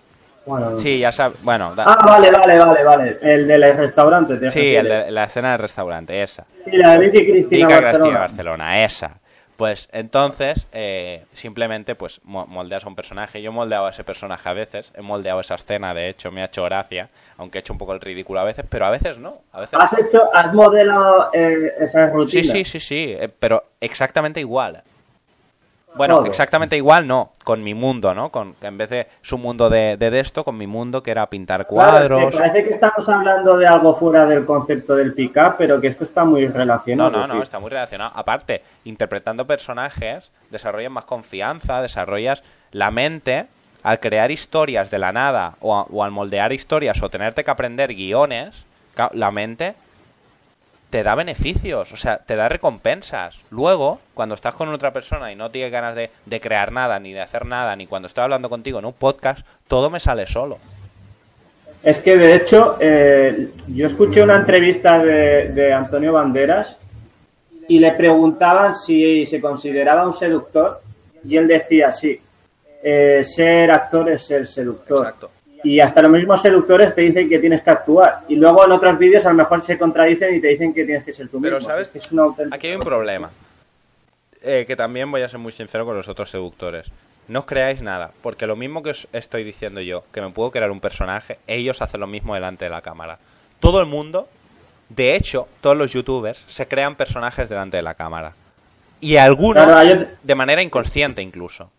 bueno. 0.46 0.79
Sí, 0.79 0.98
ya 0.98 1.12
sabes. 1.12 1.40
Bueno, 1.42 1.74
Ah, 1.76 1.98
vale, 2.05 2.31
vale, 2.31 2.59
vale, 2.59 2.85
vale. 2.85 3.18
El 3.22 3.46
del 3.46 3.76
restaurante. 3.76 4.50
Sí, 4.50 4.74
el 4.74 4.88
de 4.88 5.11
la 5.11 5.24
escena 5.24 5.53
del 5.53 5.61
restaurante, 5.61 6.22
esa. 6.22 6.46
Sí, 6.64 6.72
la 6.72 6.96
de 6.96 7.09
Vicky 7.11 7.31
Cristina, 7.31 7.81
Barcelona. 7.81 8.18
Barcelona, 8.18 8.85
esa. 8.85 9.12
Pues 9.61 9.90
entonces, 9.92 10.68
eh, 10.73 11.27
simplemente 11.35 11.94
pues 11.94 12.23
moldeas 12.25 12.87
a 12.87 12.88
un 12.88 12.96
personaje. 12.96 13.42
Yo 13.42 13.51
he 13.51 13.53
moldeado 13.53 13.85
a 13.85 13.90
ese 13.90 14.05
personaje 14.05 14.49
a 14.49 14.55
veces, 14.55 14.90
he 14.94 15.03
moldeado 15.03 15.38
esa 15.38 15.57
escena, 15.57 15.92
de 15.92 16.09
hecho, 16.09 16.33
me 16.33 16.40
ha 16.40 16.46
hecho 16.46 16.64
gracia, 16.64 17.11
aunque 17.37 17.59
he 17.59 17.61
hecho 17.61 17.75
un 17.75 17.79
poco 17.79 17.92
el 17.92 18.01
ridículo 18.01 18.40
a 18.40 18.44
veces, 18.44 18.64
pero 18.66 18.87
a 18.87 18.90
veces 18.90 19.18
no. 19.18 19.42
A 19.53 19.61
veces 19.61 19.79
¿Has 19.79 19.92
hecho, 19.99 20.35
has 20.35 20.55
modelado 20.55 21.29
eh, 21.35 21.75
esa 21.79 22.07
rutina? 22.07 22.42
Sí, 22.42 22.49
sí, 22.49 22.64
sí, 22.64 22.81
sí, 22.81 23.14
eh, 23.20 23.29
pero 23.38 23.64
exactamente 23.83 24.40
igual. 24.40 24.83
Bueno, 25.94 26.24
exactamente 26.24 26.76
igual 26.76 27.07
no, 27.07 27.33
con 27.42 27.62
mi 27.62 27.74
mundo, 27.74 28.14
¿no? 28.14 28.31
Con, 28.31 28.55
en 28.61 28.79
vez 28.79 28.90
de 28.90 29.09
su 29.22 29.38
mundo 29.38 29.68
de, 29.68 29.96
de, 29.96 30.20
esto, 30.20 30.44
con 30.44 30.57
mi 30.57 30.66
mundo 30.66 31.03
que 31.03 31.11
era 31.11 31.29
pintar 31.29 31.66
cuadros. 31.66 32.35
parece 32.35 32.64
que 32.64 32.74
estamos 32.74 33.09
hablando 33.09 33.57
de 33.57 33.66
algo 33.66 33.94
fuera 33.96 34.26
del 34.26 34.46
concepto 34.46 34.94
del 34.94 35.14
pick-up, 35.14 35.57
pero 35.59 35.81
que 35.81 35.88
esto 35.88 36.05
está 36.05 36.24
muy 36.24 36.46
relacionado. 36.46 37.11
No, 37.11 37.26
no, 37.26 37.35
no, 37.35 37.42
está 37.42 37.59
muy 37.59 37.70
relacionado. 37.70 38.12
Aparte, 38.14 38.62
interpretando 38.85 39.46
personajes, 39.46 40.31
desarrollas 40.50 40.92
más 40.92 41.05
confianza, 41.05 41.83
desarrollas 41.83 42.42
la 42.72 42.90
mente. 42.90 43.46
Al 43.83 43.98
crear 43.98 44.31
historias 44.31 44.90
de 44.90 44.98
la 44.98 45.11
nada 45.11 45.55
o, 45.61 45.87
o 45.90 46.05
al 46.05 46.11
moldear 46.11 46.53
historias 46.53 47.03
o 47.03 47.09
tenerte 47.09 47.44
que 47.44 47.50
aprender 47.50 47.94
guiones, 47.94 48.66
la 49.14 49.31
mente 49.31 49.74
te 50.90 51.05
da 51.05 51.14
beneficios, 51.14 51.92
o 51.92 51.96
sea, 51.96 52.18
te 52.18 52.37
da 52.37 52.48
recompensas. 52.48 53.38
Luego, 53.50 54.00
cuando 54.14 54.35
estás 54.35 54.55
con 54.55 54.68
otra 54.68 54.92
persona 54.92 55.33
y 55.33 55.37
no 55.37 55.50
tienes 55.50 55.72
ganas 55.72 55.94
de, 55.94 56.40
crear 56.40 56.72
nada, 56.72 56.98
ni 56.98 57.12
de 57.12 57.20
hacer 57.20 57.46
nada, 57.46 57.74
ni 57.76 57.87
cuando 57.87 58.09
estoy 58.09 58.24
hablando 58.24 58.50
contigo 58.50 58.81
en 58.81 58.85
un 58.85 58.92
podcast, 58.92 59.46
todo 59.68 59.88
me 59.88 60.00
sale 60.00 60.26
solo. 60.26 60.59
Es 61.83 62.00
que, 62.00 62.16
de 62.16 62.35
hecho, 62.35 62.76
eh, 62.81 63.48
yo 63.68 63.87
escuché 63.87 64.22
una 64.22 64.37
entrevista 64.37 64.98
de, 64.98 65.72
Antonio 65.72 66.12
Banderas 66.12 66.76
y 67.68 67.79
le 67.79 67.92
preguntaban 67.92 68.74
si 68.74 69.24
se 69.24 69.40
consideraba 69.40 70.05
un 70.05 70.12
seductor 70.12 70.83
y 71.24 71.37
él 71.37 71.46
decía, 71.46 71.92
sí, 71.92 72.20
eh, 72.83 73.22
ser 73.22 73.70
actor 73.70 74.11
es 74.11 74.26
ser 74.26 74.46
seductor. 74.46 75.07
Exacto 75.07 75.31
y 75.62 75.81
hasta 75.81 76.03
los 76.03 76.11
mismos 76.11 76.40
seductores 76.42 76.94
te 76.94 77.03
dicen 77.03 77.29
que 77.29 77.38
tienes 77.38 77.62
que 77.62 77.70
actuar. 77.70 78.20
Y 78.29 78.37
luego 78.37 78.64
en 78.64 78.73
otros 78.73 78.99
vídeos 78.99 79.27
a 79.27 79.31
lo 79.31 79.37
mejor 79.37 79.62
se 79.62 79.79
contradicen 79.79 80.35
y 80.35 80.40
te 80.40 80.49
dicen 80.49 80.73
que 80.73 80.85
tienes 80.85 81.05
que 81.05 81.12
ser 81.12 81.29
tú 81.29 81.40
Pero 81.40 81.57
mismo. 81.57 81.70
sabes, 81.70 81.90
es 81.94 82.09
aquí 82.51 82.68
hay 82.68 82.75
un 82.75 82.83
problema. 82.83 83.31
Eh, 84.42 84.64
que 84.66 84.75
también 84.75 85.11
voy 85.11 85.23
a 85.23 85.29
ser 85.29 85.38
muy 85.38 85.53
sincero 85.53 85.85
con 85.85 85.96
los 85.96 86.09
otros 86.09 86.31
seductores. 86.31 86.87
No 87.29 87.40
os 87.40 87.44
creáis 87.44 87.83
nada, 87.83 88.11
porque 88.23 88.46
lo 88.46 88.57
mismo 88.57 88.83
que 88.83 88.90
os 88.90 89.07
estoy 89.12 89.44
diciendo 89.44 89.81
yo, 89.81 90.03
que 90.12 90.20
me 90.20 90.31
puedo 90.31 90.51
crear 90.51 90.70
un 90.70 90.81
personaje, 90.81 91.38
ellos 91.46 91.83
hacen 91.83 92.01
lo 92.01 92.07
mismo 92.07 92.35
delante 92.35 92.64
de 92.64 92.70
la 92.70 92.81
cámara. 92.81 93.18
Todo 93.61 93.81
el 93.81 93.87
mundo, 93.87 94.29
de 94.88 95.14
hecho, 95.14 95.46
todos 95.61 95.77
los 95.77 95.92
youtubers 95.92 96.42
se 96.49 96.66
crean 96.66 96.96
personajes 96.96 97.49
delante 97.49 97.77
de 97.77 97.83
la 97.83 97.94
cámara. 97.94 98.33
Y 99.01 99.16
algunos 99.16 99.66
de 100.23 100.35
manera 100.35 100.62
inconsciente 100.62 101.23
incluso. 101.23 101.70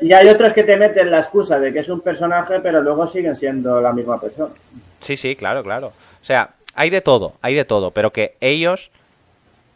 Y 0.00 0.12
hay 0.12 0.28
otros 0.28 0.52
que 0.52 0.64
te 0.64 0.76
meten 0.76 1.10
la 1.10 1.18
excusa 1.18 1.58
de 1.58 1.72
que 1.72 1.80
es 1.80 1.88
un 1.88 2.00
personaje, 2.00 2.60
pero 2.60 2.80
luego 2.82 3.06
siguen 3.06 3.36
siendo 3.36 3.80
la 3.80 3.92
misma 3.92 4.20
persona. 4.20 4.54
Sí, 5.00 5.16
sí, 5.16 5.36
claro, 5.36 5.62
claro. 5.62 5.88
O 5.88 6.24
sea, 6.24 6.50
hay 6.74 6.90
de 6.90 7.00
todo, 7.00 7.34
hay 7.42 7.54
de 7.54 7.64
todo, 7.64 7.90
pero 7.90 8.12
que 8.12 8.36
ellos 8.40 8.90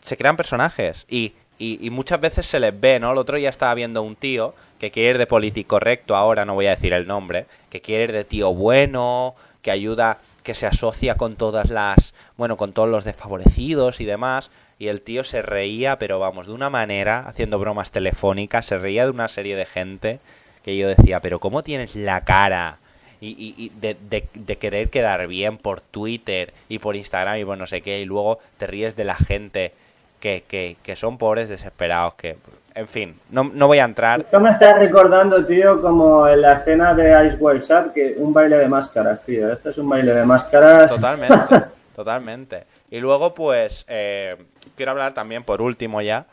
se 0.01 0.17
crean 0.17 0.37
personajes 0.37 1.07
y, 1.09 1.35
y, 1.59 1.91
muchas 1.91 2.21
veces 2.21 2.47
se 2.47 2.59
les 2.59 2.79
ve, 2.79 2.99
¿no? 2.99 3.13
El 3.13 3.19
otro 3.19 3.37
día 3.37 3.49
estaba 3.49 3.75
viendo 3.75 4.03
un 4.03 4.17
tío 4.17 4.55
que 4.81 4.91
quiere 4.91 5.11
ir 5.11 5.19
de 5.19 5.27
político 5.27 5.79
recto, 5.79 6.17
ahora 6.17 6.45
no 6.45 6.55
voy 6.55 6.67
a 6.67 6.71
decir 6.71 6.93
el 6.93 7.07
nombre, 7.07 7.47
que 7.71 7.81
quiere 7.81 8.05
ir 8.05 8.13
de 8.13 8.25
tío 8.25 8.53
bueno, 8.53 9.37
que 9.63 9.71
ayuda 9.71 10.19
que 10.43 10.55
se 10.55 10.67
asocia 10.67 11.17
con 11.17 11.37
todas 11.37 11.71
las, 11.71 12.15
bueno, 12.37 12.57
con 12.57 12.73
todos 12.73 12.89
los 12.89 13.05
desfavorecidos 13.05 14.01
y 14.01 14.05
demás, 14.05 14.51
y 14.79 14.89
el 14.89 15.01
tío 15.01 15.25
se 15.25 15.43
reía, 15.43 15.99
pero 15.99 16.19
vamos, 16.19 16.47
de 16.47 16.53
una 16.53 16.71
manera, 16.71 17.25
haciendo 17.29 17.59
bromas 17.59 17.91
telefónicas, 17.91 18.67
se 18.67 18.79
reía 18.79 19.05
de 19.05 19.11
una 19.11 19.29
serie 19.29 19.57
de 19.57 19.67
gente 19.67 20.21
que 20.65 20.77
yo 20.77 20.89
decía, 20.89 21.21
pero 21.21 21.41
¿cómo 21.41 21.63
tienes 21.63 21.97
la 21.97 22.23
cara? 22.23 22.79
Y, 23.21 23.55
y, 23.57 23.69
de, 23.81 23.97
de, 24.35 24.57
querer 24.57 24.91
quedar 24.91 25.29
bien 25.29 25.57
por 25.57 25.81
Twitter 25.81 26.53
y 26.69 26.81
por 26.81 26.97
Instagram 26.97 27.39
y 27.39 27.45
por 27.45 27.57
no 27.57 27.69
sé 27.69 27.81
qué, 27.81 28.01
y 28.01 28.05
luego 28.05 28.41
te 28.59 28.67
ríes 28.67 28.97
de 28.97 29.05
la 29.05 29.15
gente 29.15 29.73
que, 30.19 30.43
que, 30.49 30.77
que 30.83 30.97
son 30.97 31.19
pobres 31.19 31.49
desesperados, 31.49 32.15
que 32.15 32.37
en 32.75 32.89
fin, 32.89 33.21
no, 33.31 33.51
no 33.53 33.67
voy 33.67 33.79
a 33.79 33.85
entrar. 33.85 34.21
Esto 34.21 34.41
me 34.41 34.51
está 34.51 34.75
recordando, 34.75 35.45
tío, 35.45 35.81
como 35.83 36.27
en 36.27 36.41
la 36.41 36.55
escena 36.55 36.95
de 36.95 37.27
Ice 37.27 37.37
White 37.39 37.67
Shot, 37.67 37.93
que 37.93 38.15
un 38.17 38.33
baile 38.33 38.57
de 38.57 38.69
máscaras, 38.69 39.23
tío. 39.25 39.53
Esto 39.53 39.71
es 39.71 39.79
un 39.79 39.89
baile 39.89 40.15
de 40.15 40.25
máscaras. 40.25 40.89
Totalmente, 40.89 41.35
totalmente. 41.95 42.65
Y 42.91 43.01
luego, 43.01 43.35
pues, 43.35 43.85
eh, 43.89 44.37
quiero 44.77 44.93
hablar 44.93 45.15
también, 45.15 45.45
por 45.45 45.63
último 45.63 46.01
ya, 46.01 46.27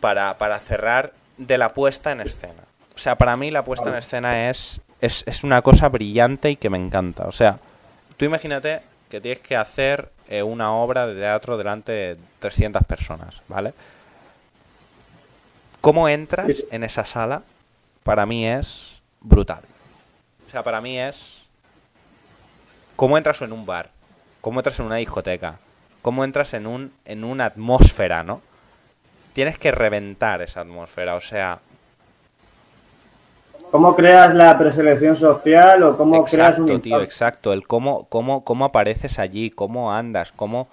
para, 0.00 0.38
para 0.38 0.58
cerrar, 0.58 1.12
de 1.36 1.58
la 1.58 1.72
puesta 1.74 2.12
en 2.12 2.20
escena. 2.20 2.62
O 2.94 2.98
sea, 2.98 3.16
para 3.16 3.36
mí 3.36 3.50
la 3.50 3.64
puesta 3.64 3.88
en 3.88 3.96
escena 3.96 4.50
es, 4.50 4.80
es, 5.00 5.24
es 5.26 5.44
una 5.44 5.62
cosa 5.62 5.88
brillante 5.88 6.50
y 6.50 6.56
que 6.56 6.70
me 6.70 6.78
encanta. 6.78 7.26
O 7.26 7.32
sea, 7.32 7.58
tú 8.16 8.24
imagínate 8.24 8.82
que 9.08 9.20
tienes 9.20 9.40
que 9.40 9.56
hacer 9.56 10.10
eh, 10.28 10.42
una 10.42 10.72
obra 10.72 11.06
de 11.06 11.14
teatro 11.14 11.58
delante 11.58 11.92
de 11.92 12.16
300 12.38 12.84
personas, 12.84 13.42
¿vale? 13.48 13.74
¿Cómo 15.82 16.08
entras 16.08 16.64
en 16.70 16.84
esa 16.84 17.04
sala? 17.04 17.42
Para 18.04 18.24
mí 18.24 18.46
es 18.46 19.02
brutal. 19.20 19.62
O 20.46 20.50
sea, 20.50 20.62
para 20.62 20.80
mí 20.80 20.98
es... 20.98 21.42
¿Cómo 22.96 23.18
entras 23.18 23.42
en 23.42 23.52
un 23.52 23.66
bar? 23.66 23.90
¿Cómo 24.42 24.60
entras 24.60 24.78
en 24.78 24.86
una 24.86 24.96
discoteca? 24.96 25.58
¿Cómo 26.02 26.24
entras 26.24 26.52
en, 26.52 26.66
un, 26.66 26.92
en 27.06 27.24
una 27.24 27.46
atmósfera, 27.46 28.22
no? 28.22 28.42
Tienes 29.32 29.56
que 29.56 29.70
reventar 29.70 30.42
esa 30.42 30.60
atmósfera, 30.60 31.14
o 31.14 31.20
sea... 31.20 31.60
¿Cómo 33.70 33.96
creas 33.96 34.34
la 34.34 34.58
preselección 34.58 35.16
social 35.16 35.82
o 35.84 35.96
cómo 35.96 36.24
creas 36.26 36.58
un... 36.58 36.82
tío, 36.82 37.00
exacto. 37.00 37.54
El 37.54 37.66
cómo, 37.66 38.06
cómo, 38.10 38.44
cómo 38.44 38.66
apareces 38.66 39.18
allí, 39.18 39.50
cómo 39.50 39.94
andas, 39.94 40.32
cómo... 40.32 40.68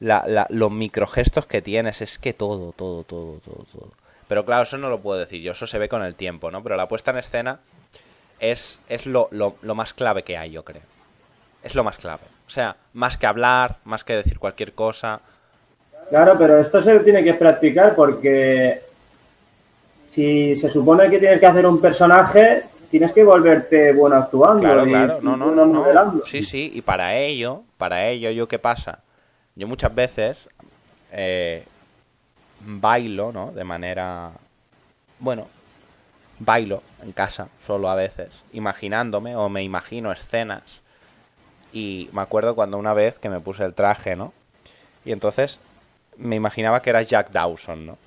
La, 0.00 0.46
los 0.48 0.70
microgestos 0.70 1.46
que 1.46 1.62
tienes, 1.62 2.00
es 2.00 2.18
que 2.18 2.32
todo, 2.32 2.72
todo, 2.72 3.04
todo, 3.04 3.40
todo, 3.44 3.66
todo. 3.72 3.90
Pero 4.28 4.44
claro, 4.44 4.62
eso 4.62 4.78
no 4.78 4.88
lo 4.88 5.00
puedo 5.00 5.18
decir 5.18 5.42
yo, 5.42 5.52
eso 5.52 5.66
se 5.66 5.78
ve 5.78 5.88
con 5.88 6.02
el 6.02 6.14
tiempo, 6.14 6.50
¿no? 6.50 6.62
Pero 6.62 6.76
la 6.76 6.88
puesta 6.88 7.10
en 7.10 7.18
escena 7.18 7.60
es, 8.40 8.80
es 8.88 9.06
lo, 9.06 9.28
lo, 9.30 9.74
más 9.74 9.94
clave 9.94 10.22
que 10.22 10.36
hay, 10.36 10.50
yo 10.50 10.64
creo. 10.64 10.82
Es 11.62 11.74
lo 11.74 11.84
más 11.84 11.98
clave. 11.98 12.22
O 12.46 12.50
sea, 12.50 12.76
más 12.92 13.16
que 13.16 13.26
hablar, 13.26 13.78
más 13.84 14.04
que 14.04 14.16
decir 14.16 14.38
cualquier 14.38 14.72
cosa. 14.72 15.20
Claro, 16.10 16.36
pero 16.38 16.58
esto 16.58 16.80
se 16.80 17.00
tiene 17.00 17.24
que 17.24 17.34
practicar 17.34 17.94
porque 17.94 18.82
si 20.10 20.54
se 20.54 20.70
supone 20.70 21.10
que 21.10 21.18
tienes 21.18 21.40
que 21.40 21.46
hacer 21.46 21.66
un 21.66 21.80
personaje, 21.80 22.64
tienes 22.90 23.12
que 23.12 23.24
volverte 23.24 23.92
bueno 23.92 24.16
actuando. 24.16 24.60
Claro, 24.60 24.84
claro, 24.84 25.18
no, 25.22 25.36
no, 25.36 25.50
no, 25.50 25.66
no. 25.66 26.22
Sí, 26.26 26.42
sí, 26.42 26.70
y 26.74 26.82
para 26.82 27.16
ello, 27.16 27.62
para 27.78 28.06
ello, 28.06 28.30
¿yo 28.30 28.46
qué 28.46 28.58
pasa? 28.58 29.00
Yo 29.56 29.66
muchas 29.66 29.94
veces 29.94 30.48
eh, 31.10 31.64
bailo, 32.60 33.32
¿no? 33.32 33.52
De 33.52 33.64
manera... 33.64 34.30
Bueno, 35.18 35.48
bailo 36.38 36.82
en 37.02 37.12
casa, 37.12 37.48
solo 37.66 37.88
a 37.88 37.94
veces, 37.94 38.30
imaginándome 38.52 39.36
o 39.36 39.48
me 39.48 39.62
imagino 39.62 40.12
escenas. 40.12 40.83
Y 41.74 42.08
me 42.12 42.22
acuerdo 42.22 42.54
cuando 42.54 42.78
una 42.78 42.94
vez 42.94 43.18
que 43.18 43.28
me 43.28 43.40
puse 43.40 43.64
el 43.64 43.74
traje, 43.74 44.14
¿no? 44.14 44.32
Y 45.04 45.10
entonces 45.10 45.58
me 46.16 46.36
imaginaba 46.36 46.80
que 46.80 46.90
era 46.90 47.02
Jack 47.02 47.32
Dawson, 47.32 47.84
¿no? 47.84 47.98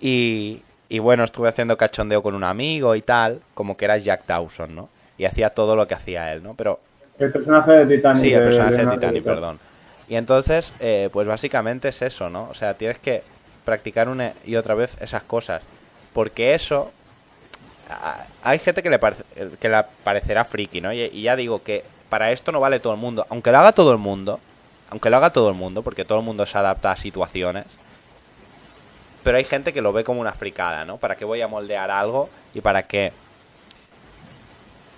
Y, 0.00 0.62
y 0.88 0.98
bueno, 0.98 1.22
estuve 1.22 1.48
haciendo 1.48 1.76
cachondeo 1.76 2.20
con 2.20 2.34
un 2.34 2.42
amigo 2.42 2.96
y 2.96 3.02
tal, 3.02 3.40
como 3.54 3.76
que 3.76 3.84
era 3.84 3.98
Jack 3.98 4.26
Dawson, 4.26 4.74
¿no? 4.74 4.88
Y 5.16 5.26
hacía 5.26 5.50
todo 5.50 5.76
lo 5.76 5.86
que 5.86 5.94
hacía 5.94 6.32
él, 6.32 6.42
¿no? 6.42 6.54
Pero... 6.54 6.80
El 7.18 7.30
personaje 7.32 7.72
de 7.72 7.96
Titanic. 7.96 8.20
Sí, 8.20 8.32
el 8.32 8.42
personaje 8.42 8.84
de, 8.84 8.92
Titanic, 8.92 9.24
perdón. 9.24 9.58
Y 10.08 10.16
entonces, 10.16 10.72
eh, 10.80 11.10
pues 11.12 11.26
básicamente 11.26 11.88
es 11.88 12.02
eso, 12.02 12.30
¿no? 12.30 12.48
O 12.50 12.54
sea, 12.54 12.74
tienes 12.74 12.98
que 12.98 13.22
practicar 13.64 14.08
una 14.08 14.32
y 14.44 14.56
otra 14.56 14.74
vez 14.74 14.90
esas 15.00 15.22
cosas. 15.22 15.62
Porque 16.12 16.54
eso... 16.54 16.90
Hay 18.42 18.58
gente 18.58 18.82
que 18.82 18.90
le, 18.90 18.98
que 19.60 19.68
le 19.68 19.84
parecerá 20.04 20.44
friki, 20.44 20.80
¿no? 20.80 20.92
Y, 20.92 21.22
ya 21.22 21.36
digo 21.36 21.62
que 21.62 21.84
para 22.08 22.30
esto 22.32 22.52
no 22.52 22.60
vale 22.60 22.80
todo 22.80 22.92
el 22.92 22.98
mundo. 22.98 23.26
Aunque 23.30 23.52
lo 23.52 23.58
haga 23.58 23.72
todo 23.72 23.92
el 23.92 23.98
mundo, 23.98 24.40
aunque 24.90 25.10
lo 25.10 25.16
haga 25.16 25.30
todo 25.30 25.48
el 25.48 25.54
mundo, 25.54 25.82
porque 25.82 26.04
todo 26.04 26.18
el 26.18 26.24
mundo 26.24 26.46
se 26.46 26.56
adapta 26.58 26.92
a 26.92 26.96
situaciones, 26.96 27.64
pero 29.22 29.36
hay 29.36 29.44
gente 29.44 29.72
que 29.72 29.82
lo 29.82 29.92
ve 29.92 30.04
como 30.04 30.20
una 30.20 30.32
fricada, 30.32 30.84
¿no? 30.84 30.96
¿Para 30.96 31.16
qué 31.16 31.24
voy 31.24 31.40
a 31.40 31.48
moldear 31.48 31.90
algo 31.90 32.28
y 32.54 32.60
para 32.60 32.82
qué? 32.84 33.12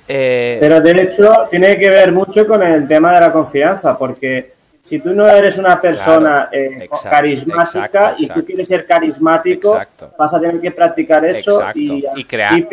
Eh... 0.07 0.59
Pero 0.61 0.81
de 0.81 0.91
hecho 1.03 1.49
tiene 1.51 1.79
que 1.79 1.89
ver 1.89 2.13
mucho 2.13 2.47
con 2.47 2.63
el 2.63 2.87
tema 2.87 3.13
de 3.13 3.21
la 3.21 3.33
confianza, 3.33 3.97
porque 3.97 4.53
si 4.83 4.99
tú 4.99 5.11
no 5.11 5.29
eres 5.29 5.57
una 5.59 5.81
persona 5.81 6.49
eh, 6.51 6.89
carismática 7.03 8.17
y 8.19 8.27
tú 8.27 8.45
quieres 8.45 8.67
ser 8.67 8.87
carismático, 8.87 9.79
vas 10.19 10.35
a 10.35 10.41
tener 10.41 10.61
que 10.61 10.71
practicar 10.71 11.25
eso 11.25 11.63
y, 11.75 12.25
crear. 12.25 12.59
Y 12.59 12.67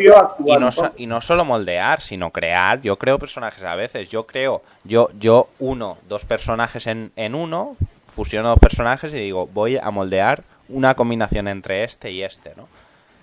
no, 0.58 0.70
y 0.96 1.06
no, 1.06 1.20
solo 1.20 1.44
moldear, 1.44 2.00
sino 2.00 2.30
crear. 2.30 2.80
Yo 2.80 2.96
creo 2.96 3.18
personajes 3.18 3.62
a 3.62 3.76
veces. 3.76 4.10
Yo 4.10 4.26
creo, 4.26 4.62
yo, 4.84 5.10
yo 5.18 5.48
uno, 5.58 5.98
dos 6.08 6.24
personajes 6.24 6.86
en, 6.86 7.12
en 7.14 7.34
uno, 7.34 7.76
fusiono 8.08 8.48
dos 8.48 8.58
personajes 8.58 9.12
y 9.14 9.18
digo, 9.18 9.46
voy 9.46 9.76
a 9.76 9.90
moldear 9.90 10.42
una 10.68 10.94
combinación 10.94 11.46
entre 11.46 11.84
este 11.84 12.10
y 12.10 12.22
este, 12.22 12.52
¿no? 12.56 12.68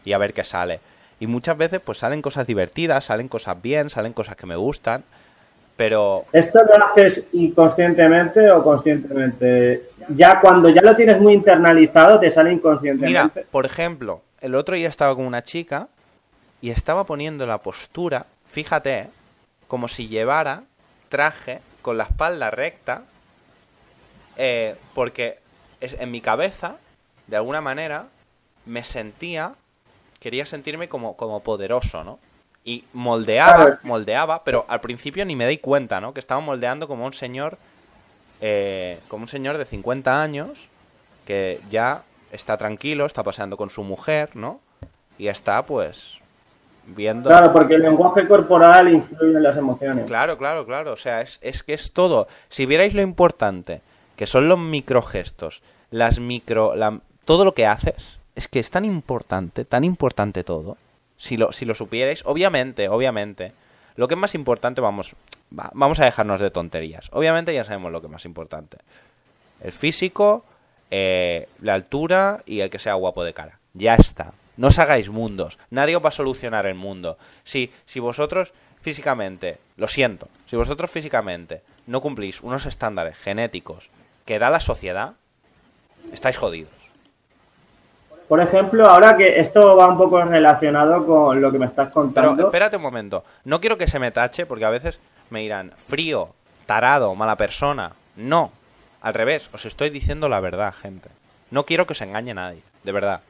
Y 0.05 0.13
a 0.13 0.17
ver 0.17 0.33
qué 0.33 0.43
sale. 0.43 0.79
Y 1.19 1.27
muchas 1.27 1.57
veces 1.57 1.81
pues 1.83 1.97
salen 1.97 2.21
cosas 2.21 2.47
divertidas, 2.47 3.05
salen 3.05 3.27
cosas 3.27 3.61
bien, 3.61 3.89
salen 3.89 4.13
cosas 4.13 4.35
que 4.35 4.45
me 4.45 4.55
gustan 4.55 5.03
pero... 5.75 6.25
¿Esto 6.31 6.59
lo 6.63 6.85
haces 6.85 7.23
inconscientemente 7.33 8.49
o 8.51 8.63
conscientemente? 8.63 9.83
Ya 10.09 10.39
cuando 10.39 10.69
ya 10.69 10.81
lo 10.81 10.95
tienes 10.95 11.19
muy 11.19 11.33
internalizado, 11.33 12.19
te 12.19 12.31
sale 12.31 12.53
inconscientemente. 12.53 13.39
Mira, 13.39 13.47
por 13.51 13.65
ejemplo, 13.65 14.21
el 14.41 14.55
otro 14.55 14.75
día 14.75 14.89
estaba 14.89 15.15
con 15.15 15.25
una 15.25 15.43
chica 15.43 15.87
y 16.61 16.69
estaba 16.69 17.03
poniendo 17.03 17.45
la 17.45 17.59
postura, 17.59 18.25
fíjate, 18.47 19.07
como 19.67 19.87
si 19.87 20.07
llevara 20.07 20.63
traje 21.09 21.59
con 21.81 21.97
la 21.97 22.05
espalda 22.05 22.51
recta, 22.51 23.03
eh, 24.37 24.75
porque 24.93 25.39
en 25.81 26.11
mi 26.11 26.21
cabeza, 26.21 26.77
de 27.27 27.35
alguna 27.35 27.61
manera, 27.61 28.05
me 28.65 28.83
sentía, 28.83 29.53
quería 30.19 30.45
sentirme 30.45 30.89
como, 30.89 31.15
como 31.15 31.41
poderoso, 31.41 32.03
¿no? 32.03 32.19
Y 32.67 32.83
moldeaba, 32.93 33.79
moldeaba, 33.83 34.43
pero 34.43 34.65
al 34.67 34.81
principio 34.81 35.23
ni 35.23 35.35
me 35.35 35.47
di 35.47 35.59
cuenta, 35.59 36.01
¿no? 36.01 36.15
Que 36.15 36.19
estaba 36.19 36.41
moldeando 36.41 36.87
como 36.87 37.05
un 37.05 37.13
señor, 37.13 37.59
eh, 38.41 38.99
como 39.07 39.25
un 39.25 39.29
señor 39.29 39.59
de 39.59 39.65
50 39.65 40.21
años 40.21 40.67
que 41.25 41.61
ya 41.69 42.01
está 42.31 42.57
tranquilo, 42.57 43.05
está 43.05 43.21
paseando 43.21 43.55
con 43.55 43.69
su 43.69 43.83
mujer, 43.83 44.35
¿no? 44.35 44.59
Y 45.19 45.27
está, 45.27 45.63
pues, 45.63 46.19
viendo... 46.87 47.29
Claro, 47.29 47.53
porque 47.53 47.75
el 47.75 47.83
lenguaje 47.83 48.27
corporal 48.27 48.91
influye 48.91 49.37
en 49.37 49.43
las 49.43 49.57
emociones. 49.57 50.05
Claro, 50.05 50.37
claro, 50.39 50.65
claro. 50.65 50.91
O 50.91 50.97
sea, 50.97 51.21
es, 51.21 51.37
es 51.41 51.61
que 51.61 51.75
es 51.75 51.93
todo. 51.93 52.27
Si 52.49 52.65
vierais 52.65 52.95
lo 52.95 53.03
importante, 53.03 53.81
que 54.15 54.25
son 54.25 54.49
los 54.49 54.57
microgestos, 54.57 55.61
las 55.91 56.19
micro... 56.19 56.75
La, 56.75 56.99
todo 57.25 57.45
lo 57.45 57.53
que 57.53 57.67
haces, 57.67 58.19
es 58.35 58.47
que 58.47 58.59
es 58.59 58.71
tan 58.71 58.85
importante, 58.85 59.65
tan 59.65 59.83
importante 59.83 60.43
todo 60.43 60.77
si 61.17 61.37
lo, 61.37 61.51
si 61.51 61.65
lo 61.65 61.75
supierais. 61.75 62.23
Obviamente, 62.25 62.89
obviamente. 62.89 63.53
Lo 63.95 64.07
que 64.07 64.15
es 64.15 64.19
más 64.19 64.35
importante, 64.35 64.81
vamos, 64.81 65.15
vamos 65.49 65.99
a 65.99 66.05
dejarnos 66.05 66.41
de 66.41 66.51
tonterías. 66.51 67.09
Obviamente 67.13 67.53
ya 67.53 67.63
sabemos 67.63 67.91
lo 67.91 68.01
que 68.01 68.07
es 68.07 68.11
más 68.11 68.25
importante. 68.25 68.77
El 69.61 69.71
físico, 69.71 70.43
eh, 70.91 71.47
la 71.61 71.75
altura 71.75 72.43
y 72.45 72.59
el 72.59 72.69
que 72.69 72.79
sea 72.79 72.95
guapo 72.95 73.23
de 73.23 73.33
cara. 73.33 73.59
Ya 73.73 73.95
está. 73.95 74.33
No 74.57 74.67
os 74.67 74.79
hagáis 74.79 75.09
mundos. 75.09 75.57
Nadie 75.69 75.95
os 75.95 76.03
va 76.03 76.09
a 76.09 76.11
solucionar 76.11 76.65
el 76.65 76.75
mundo. 76.75 77.17
Si, 77.43 77.71
si 77.85 77.99
vosotros 77.99 78.53
físicamente, 78.81 79.57
lo 79.77 79.87
siento, 79.87 80.29
si 80.45 80.55
vosotros 80.55 80.91
físicamente 80.91 81.63
no 81.87 82.01
cumplís 82.01 82.41
unos 82.41 82.67
estándares 82.67 83.17
genéticos 83.17 83.89
que 84.25 84.37
da 84.37 84.51
la 84.51 84.59
sociedad, 84.59 85.13
estáis 86.13 86.37
jodidos. 86.37 86.74
Por 88.27 88.41
ejemplo, 88.41 88.87
ahora 88.87 89.15
que 89.15 89.39
esto 89.39 89.75
va 89.75 89.87
un 89.87 89.97
poco 89.97 90.21
relacionado 90.23 91.05
con 91.05 91.39
lo 91.39 91.51
que 91.51 91.59
me 91.59 91.67
estás 91.67 91.89
contando. 91.89 92.35
Pero 92.35 92.47
espérate 92.47 92.77
un 92.77 92.81
momento. 92.81 93.23
No 93.43 93.59
quiero 93.59 93.77
que 93.77 93.87
se 93.87 93.99
me 93.99 94.11
tache 94.11 94.45
porque 94.45 94.65
a 94.65 94.69
veces 94.69 94.99
me 95.29 95.41
dirán 95.41 95.71
frío, 95.77 96.29
tarado, 96.65 97.13
mala 97.13 97.35
persona. 97.35 97.91
No. 98.15 98.51
Al 99.01 99.13
revés, 99.13 99.49
os 99.53 99.65
estoy 99.65 99.91
diciendo 99.91 100.27
la 100.27 100.39
verdad, 100.39 100.73
gente. 100.73 101.09
No 101.51 101.65
quiero 101.65 101.85
que 101.85 101.93
se 101.93 102.05
engañe 102.05 102.33
nadie, 102.33 102.61
de 102.83 102.91
verdad. 102.91 103.21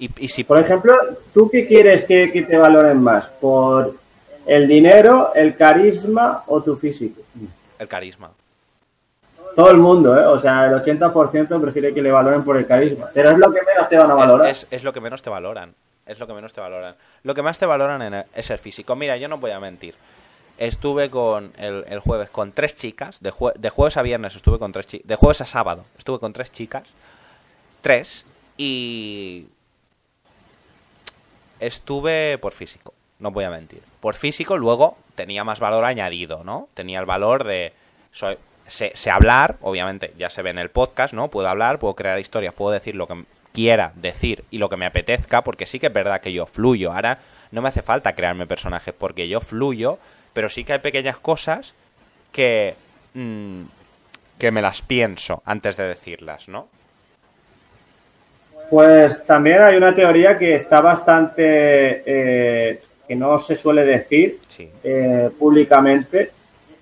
Y, 0.00 0.28
si... 0.28 0.44
Por 0.44 0.60
ejemplo, 0.60 0.94
¿tú 1.34 1.48
qué 1.50 1.66
quieres 1.66 2.04
que, 2.04 2.28
te 2.48 2.56
valoren 2.56 3.02
más? 3.02 3.26
¿Por 3.40 3.96
¿El 4.46 4.66
dinero, 4.66 5.32
el 5.34 5.56
carisma 5.56 6.44
o 6.46 6.62
tu 6.62 6.76
físico? 6.76 7.20
El 7.78 7.88
carisma. 7.88 8.30
Todo 9.58 9.72
el 9.72 9.78
mundo, 9.78 10.16
¿eh? 10.16 10.24
O 10.24 10.38
sea, 10.38 10.66
el 10.66 10.72
80% 10.74 11.60
prefiere 11.60 11.92
que 11.92 12.00
le 12.00 12.12
valoren 12.12 12.44
por 12.44 12.56
el 12.56 12.64
carisma. 12.64 13.10
Pero 13.12 13.30
es 13.30 13.38
lo 13.38 13.52
que 13.52 13.60
menos 13.62 13.88
te 13.88 13.96
van 13.98 14.08
a 14.08 14.14
valorar. 14.14 14.48
Es, 14.48 14.84
lo 14.84 14.92
que 14.92 15.00
menos 15.00 15.20
te 15.20 15.30
valoran. 15.30 15.74
Es 16.06 16.20
lo 16.20 16.28
que 16.28 16.32
menos 16.32 16.52
te 16.52 16.60
valoran. 16.60 16.94
Lo 17.24 17.34
que 17.34 17.42
más 17.42 17.58
te 17.58 17.66
valoran 17.66 18.24
es 18.36 18.50
el 18.50 18.58
físico. 18.58 18.94
Mira, 18.94 19.16
yo 19.16 19.26
no 19.26 19.38
voy 19.38 19.50
a 19.50 19.58
mentir. 19.58 19.96
Estuve 20.58 21.10
con 21.10 21.52
el, 21.58 21.98
jueves 21.98 22.30
con 22.30 22.52
tres 22.52 22.76
chicas. 22.76 23.18
De, 23.18 23.32
de, 23.56 23.70
jueves 23.70 23.96
a 23.96 24.02
viernes 24.02 24.36
estuve 24.36 24.60
con 24.60 24.70
tres 24.70 24.86
chicas. 24.86 25.08
De 25.08 25.16
jueves 25.16 25.40
a 25.40 25.44
sábado 25.44 25.86
estuve 25.98 26.20
con 26.20 26.32
tres 26.32 26.52
chicas. 26.52 26.84
Tres. 27.80 28.24
Y 28.56 29.48
estuve 31.58 32.38
por 32.38 32.52
físico 32.52 32.94
no 33.18 33.32
voy 33.32 33.42
a 33.42 33.50
mentir. 33.50 33.82
Por 33.98 34.14
físico, 34.14 34.56
luego 34.56 34.96
tenía 35.16 35.42
más 35.42 35.58
valor 35.58 35.84
añadido, 35.84 36.44
¿no? 36.44 36.68
Tenía 36.74 37.00
el 37.00 37.06
valor 37.06 37.42
de. 37.42 37.72
Soy, 38.12 38.38
sé, 38.68 38.92
hablar, 39.10 39.56
obviamente, 39.60 40.12
ya 40.18 40.30
se 40.30 40.42
ve 40.42 40.50
en 40.50 40.58
el 40.58 40.70
podcast, 40.70 41.14
¿no? 41.14 41.28
Puedo 41.28 41.48
hablar, 41.48 41.78
puedo 41.78 41.94
crear 41.94 42.18
historias, 42.18 42.54
puedo 42.54 42.72
decir 42.72 42.94
lo 42.94 43.06
que 43.06 43.24
quiera 43.52 43.92
decir 43.96 44.44
y 44.50 44.58
lo 44.58 44.68
que 44.68 44.76
me 44.76 44.86
apetezca, 44.86 45.42
porque 45.42 45.66
sí 45.66 45.78
que 45.78 45.86
es 45.86 45.92
verdad 45.92 46.20
que 46.20 46.32
yo 46.32 46.46
fluyo. 46.46 46.92
Ahora 46.92 47.18
no 47.50 47.62
me 47.62 47.68
hace 47.68 47.82
falta 47.82 48.14
crearme 48.14 48.46
personajes 48.46 48.94
porque 48.96 49.28
yo 49.28 49.40
fluyo, 49.40 49.98
pero 50.32 50.48
sí 50.48 50.64
que 50.64 50.74
hay 50.74 50.78
pequeñas 50.80 51.16
cosas 51.16 51.74
que. 52.32 52.74
Mm, 53.14 53.62
que 54.38 54.50
me 54.50 54.62
las 54.62 54.82
pienso 54.82 55.42
antes 55.44 55.76
de 55.76 55.88
decirlas, 55.88 56.48
¿no? 56.48 56.68
Pues 58.70 59.24
también 59.24 59.62
hay 59.62 59.76
una 59.76 59.94
teoría 59.94 60.38
que 60.38 60.54
está 60.54 60.80
bastante 60.80 62.02
eh, 62.06 62.80
que 63.06 63.16
no 63.16 63.38
se 63.38 63.56
suele 63.56 63.84
decir 63.84 64.38
eh, 64.84 65.30
públicamente, 65.38 66.32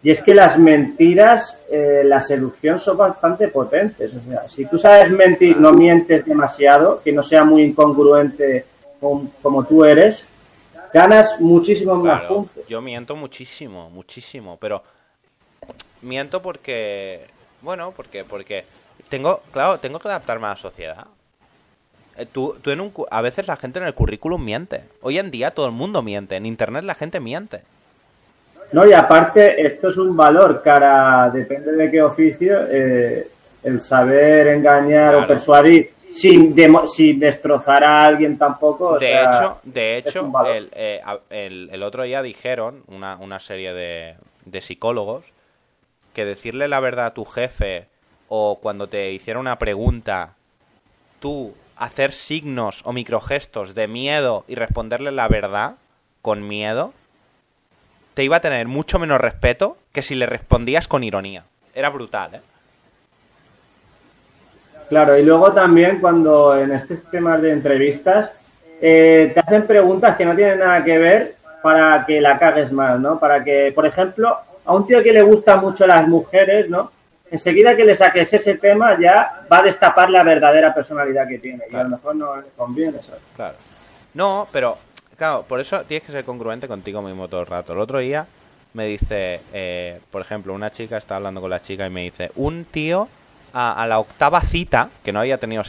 y 0.03 0.11
es 0.11 0.23
que 0.23 0.35
las 0.35 0.59
mentiras, 0.59 1.59
eh, 1.71 2.03
la 2.05 2.21
seducción 2.21 2.79
son 2.79 2.97
bastante 2.97 3.49
potentes. 3.49 4.13
O 4.15 4.31
sea, 4.31 4.49
si 4.49 4.65
tú 4.67 4.79
sabes 4.79 5.11
mentir, 5.11 5.59
no 5.59 5.73
mientes 5.73 6.25
demasiado, 6.25 7.03
que 7.03 7.13
no 7.13 7.23
sea 7.23 7.45
muy 7.45 7.63
incongruente 7.65 8.65
como, 9.01 9.65
tú 9.65 9.85
eres, 9.85 10.25
ganas 10.93 11.41
muchísimo 11.41 11.97
más 11.97 12.23
puntos. 12.25 12.67
Yo 12.69 12.81
miento 12.81 13.17
muchísimo, 13.17 13.91
muchísimo, 13.91 14.57
pero 14.61 14.83
miento 16.03 16.41
porque, 16.41 17.27
bueno, 17.63 17.93
porque, 17.97 18.25
porque 18.25 18.65
tengo, 19.09 19.41
claro, 19.53 19.79
tengo 19.79 19.99
que 19.99 20.09
adaptarme 20.09 20.47
a 20.47 20.51
la 20.51 20.57
sociedad. 20.57 21.07
Eh, 22.17 22.27
tú, 22.27 22.57
en 22.65 22.81
un, 22.81 22.93
a 23.11 23.21
veces 23.21 23.47
la 23.47 23.57
gente 23.57 23.79
en 23.79 23.87
el 23.87 23.95
currículum 23.95 24.43
miente. 24.43 24.85
Hoy 25.03 25.19
en 25.19 25.31
día 25.31 25.51
todo 25.51 25.67
el 25.67 25.73
mundo 25.73 26.03
miente. 26.03 26.37
En 26.37 26.47
Internet 26.47 26.85
la 26.85 26.95
gente 26.95 27.21
miente. 27.21 27.63
No, 28.73 28.87
y 28.87 28.93
aparte, 28.93 29.65
esto 29.67 29.89
es 29.89 29.97
un 29.97 30.17
valor, 30.17 30.61
cara, 30.63 31.31
depende 31.31 31.73
de 31.73 31.91
qué 31.91 32.03
oficio, 32.03 32.67
eh, 32.69 33.29
el 33.63 33.81
saber 33.81 34.49
engañar 34.49 35.15
o 35.15 35.27
persuadir 35.27 35.93
sin, 36.11 36.55
sin 36.87 37.21
destrozar 37.21 37.85
a 37.85 38.03
alguien 38.03 38.39
tampoco. 38.39 38.99
de 38.99 39.23
hecho, 39.23 39.59
de 39.65 39.97
hecho 39.99 40.33
eh, 40.47 41.01
el, 41.31 41.69
el, 41.73 41.83
otro 41.83 42.05
día 42.05 42.23
dijeron, 42.23 42.83
una, 42.89 43.17
una 43.17 43.41
serie 43.41 43.73
de, 43.73 44.17
de 44.45 44.61
psicólogos, 44.61 45.25
que 46.13 46.25
decirle 46.25 46.69
la 46.69 46.81
verdad 46.81 47.07
a 47.07 47.15
tu 47.15 47.25
jefe 47.25 47.89
o 48.29 48.59
cuando 48.61 48.89
te 48.89 49.13
hiciera 49.13 49.39
una 49.39 49.59
pregunta, 49.59 50.35
tú 51.21 51.55
hacer 51.77 52.13
signos 52.13 52.81
o 52.85 52.93
microgestos 52.93 53.75
de 53.75 53.87
miedo 53.87 54.45
y 54.49 54.55
responderle 54.55 55.13
la 55.13 55.29
verdad 55.29 55.77
con 56.23 56.47
miedo, 56.49 56.93
te 58.17 58.25
iba 58.25 58.37
a 58.37 58.41
tener 58.41 58.67
mucho 58.67 58.99
menos 58.99 59.21
respeto 59.21 59.77
que 59.93 60.01
si 60.01 60.15
le 60.15 60.25
respondías 60.25 60.89
con 60.89 61.05
ironía. 61.05 61.45
Era 61.75 61.91
brutal, 61.91 62.37
¿eh? 62.37 62.41
Claro, 64.89 65.19
y 65.19 65.23
luego 65.23 65.53
también 65.53 65.99
cuando 66.01 66.57
en 66.57 66.73
este 66.73 66.97
temas 66.97 67.43
de 67.43 67.53
entrevistas 67.53 68.33
eh, 68.81 69.33
te 69.35 69.41
hacen 69.41 69.67
preguntas 69.67 70.17
que 70.17 70.25
no 70.25 70.35
tienen 70.35 70.61
nada 70.61 70.83
que 70.83 70.97
ver 70.97 71.35
para 71.63 72.07
que 72.07 72.23
la 72.23 72.39
cagues 72.39 72.73
más, 72.73 72.99
¿no? 72.99 73.19
Para 73.19 73.45
que, 73.45 73.71
por 73.75 73.85
ejemplo, 73.85 74.35
a 74.65 74.73
un 74.73 74.87
tío 74.87 75.03
que 75.03 75.13
le 75.13 75.21
gustan 75.21 75.61
mucho 75.61 75.87
las 75.87 76.09
mujeres, 76.09 76.71
¿no? 76.71 76.91
enseguida 77.31 77.77
que 77.77 77.85
le 77.85 77.97
saques 77.97 78.33
ese 78.33 78.55
tema 78.55 78.97
ya 78.99 79.43
va 79.53 79.59
a 79.59 79.63
destapar 79.63 80.09
la 80.09 80.23
verdadera 80.23 80.73
personalidad 80.73 81.29
que 81.29 81.39
tiene 81.39 81.65
y 81.71 81.75
a 81.75 81.83
lo 81.83 81.91
mejor 81.91 82.15
no 82.15 82.37
le 82.37 82.47
conviene 82.57 82.99
eso. 82.99 83.13
Claro. 83.35 83.57
No, 84.15 84.49
pero 84.53 84.79
claro, 85.17 85.45
por 85.49 85.61
eso 85.61 85.83
tienes 85.83 86.07
que 86.07 86.13
ser 86.13 86.25
congruente 86.25 86.69
contigo 86.69 87.03
mismo 87.03 87.29
todo 87.29 87.41
el 87.41 87.47
rato. 87.47 87.73
El 87.73 87.81
otro 87.81 87.99
día 87.99 88.27
me 88.75 88.87
dice, 88.87 89.41
eh, 89.53 90.01
por 90.11 90.21
ejemplo, 90.23 90.53
una 90.53 90.71
chica 90.71 90.97
está 90.97 91.17
hablando 91.17 91.41
con 91.41 91.51
la 91.51 91.61
chica 91.63 91.87
y 91.87 91.91
me 91.91 92.03
dice, 92.03 92.31
un 92.37 92.65
tío 92.65 93.09
a, 93.53 93.87
la 93.87 93.99
octava 93.99 94.43
cita, 94.43 94.91
que 95.03 95.13
no 95.13 95.21
había 95.21 95.39
tenido 95.39 95.63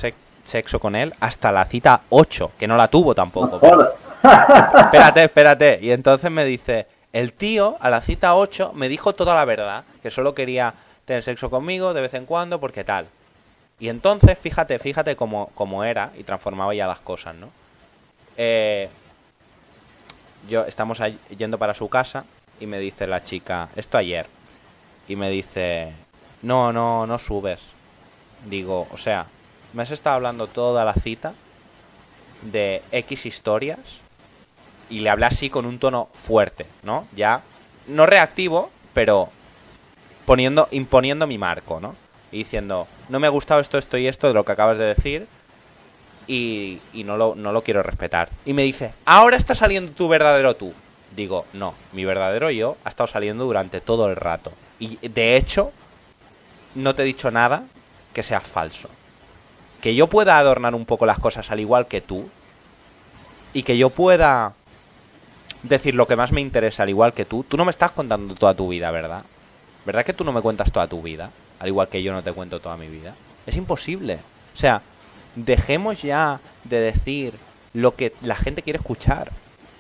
sexo 0.44 0.80
con 0.80 0.96
él, 0.96 1.14
hasta 1.22 1.52
la 1.54 1.64
cita 1.66 2.02
8, 2.10 2.52
que 2.60 2.68
no 2.68 2.76
la 2.76 2.90
tuvo 2.90 3.16
tampoco. 3.16 3.62
espérate, 4.78 5.24
espérate. 5.24 5.80
Y 5.82 5.92
entonces 5.92 6.30
me 6.30 6.44
dice, 6.44 6.88
el 7.14 7.32
tío 7.32 7.78
a 7.80 7.90
la 7.90 8.02
cita 8.02 8.36
8 8.36 8.74
me 8.76 8.90
dijo 8.90 9.14
toda 9.14 9.36
la 9.36 9.46
verdad, 9.46 9.86
que 10.02 10.12
solo 10.12 10.36
quería 10.36 10.74
tener 11.06 11.24
sexo 11.24 11.50
conmigo 11.50 11.94
de 11.94 12.02
vez 12.02 12.14
en 12.14 12.26
cuando 12.26 12.60
porque 12.60 12.84
tal. 12.84 13.08
Y 13.80 13.88
entonces, 13.88 14.38
fíjate, 14.38 14.80
fíjate 14.80 15.16
cómo, 15.16 15.52
cómo 15.56 15.86
era 15.86 16.12
y 16.18 16.24
transformaba 16.24 16.74
ya 16.74 16.88
las 16.88 17.00
cosas, 17.00 17.36
¿no? 17.36 17.50
Eh, 18.36 18.90
yo 20.48 20.66
estamos 20.66 21.02
yendo 21.38 21.58
para 21.58 21.74
su 21.74 21.90
casa 21.90 22.26
y 22.60 22.66
me 22.66 22.80
dice 22.80 23.08
la 23.08 23.24
chica, 23.24 23.70
esto 23.76 23.98
ayer, 23.98 24.26
y 25.08 25.16
me 25.16 25.30
dice, 25.30 25.94
no, 26.42 26.74
no, 26.74 27.06
no 27.06 27.20
subes. 27.20 27.62
Digo, 28.46 28.88
o 28.92 28.98
sea, 28.98 29.28
me 29.74 29.84
has 29.84 29.92
estado 29.92 30.16
hablando 30.16 30.48
toda 30.48 30.86
la 30.86 30.94
cita 30.94 31.34
de 32.42 32.82
X 32.92 33.26
historias 33.26 33.80
y 34.90 35.00
le 35.00 35.10
hablé 35.10 35.26
así 35.26 35.50
con 35.50 35.66
un 35.66 35.80
tono 35.80 36.10
fuerte, 36.14 36.66
¿no? 36.84 37.08
Ya, 37.16 37.42
no 37.88 38.06
reactivo, 38.06 38.70
pero 38.94 39.30
poniendo, 40.26 40.68
imponiendo 40.72 41.28
mi 41.28 41.38
marco, 41.38 41.80
¿no? 41.80 41.96
Y 42.32 42.40
diciendo, 42.40 42.88
no 43.10 43.20
me 43.20 43.28
ha 43.28 43.32
gustado 43.32 43.62
esto, 43.62 43.78
esto 43.78 43.98
y 43.98 44.08
esto 44.08 44.28
de 44.28 44.34
lo 44.34 44.46
que 44.46 44.52
acabas 44.52 44.78
de 44.78 44.86
decir 44.86 45.28
y, 46.28 46.80
no, 47.06 47.18
lo, 47.18 47.36
no 47.36 47.52
lo 47.52 47.64
quiero 47.64 47.82
respetar. 47.84 48.30
Y 48.46 48.54
me 48.54 48.64
dice, 48.64 48.94
ahora 49.06 49.38
está 49.38 49.56
saliendo 49.56 49.92
tu 49.92 50.08
verdadero 50.08 50.56
tú. 50.56 50.74
Digo, 51.16 51.46
no, 51.54 51.74
mi 51.94 52.06
verdadero 52.06 52.52
yo 52.52 52.78
ha 52.84 52.90
estado 52.90 53.08
saliendo 53.08 53.46
durante 53.46 53.82
todo 53.82 54.10
el 54.10 54.16
rato. 54.16 54.52
Y 54.80 54.98
de 55.08 55.38
hecho, 55.38 55.72
no 56.76 56.94
te 56.94 57.04
he 57.04 57.06
dicho 57.06 57.32
nada 57.32 57.64
que 58.14 58.24
sea 58.24 58.42
falso. 58.42 58.90
Que 59.82 59.96
yo 59.96 60.08
pueda 60.08 60.38
adornar 60.38 60.76
un 60.76 60.86
poco 60.86 61.06
las 61.06 61.20
cosas 61.20 61.50
al 61.50 61.60
igual 61.60 61.88
que 61.88 62.02
tú. 62.02 62.30
Y 63.54 63.64
que 63.64 63.78
yo 63.78 63.90
pueda 63.90 64.54
decir 65.64 65.96
lo 65.96 66.08
que 66.08 66.16
más 66.16 66.32
me 66.32 66.42
interesa 66.42 66.84
al 66.84 66.90
igual 66.90 67.14
que 67.14 67.26
tú. 67.26 67.44
Tú 67.44 67.58
no 67.58 67.66
me 67.66 67.72
estás 67.72 67.92
contando 67.92 68.36
toda 68.36 68.54
tu 68.54 68.68
vida, 68.68 68.92
¿verdad? 68.92 69.24
¿Verdad 69.86 70.06
que 70.06 70.14
tú 70.14 70.24
no 70.24 70.34
me 70.34 70.42
cuentas 70.42 70.72
toda 70.72 70.88
tu 70.88 71.02
vida? 71.02 71.32
Al 71.60 71.70
igual 71.70 71.88
que 71.88 72.04
yo 72.04 72.12
no 72.12 72.22
te 72.22 72.34
cuento 72.34 72.60
toda 72.60 72.78
mi 72.78 72.88
vida. 72.88 73.16
Es 73.46 73.56
imposible. 73.56 74.20
O 74.54 74.58
sea, 74.58 74.82
dejemos 75.38 76.02
ya 76.02 76.40
de 76.64 76.80
decir 76.80 77.34
lo 77.74 77.96
que 77.96 78.14
la 78.22 78.36
gente 78.36 78.62
quiere 78.62 78.78
escuchar. 78.78 79.30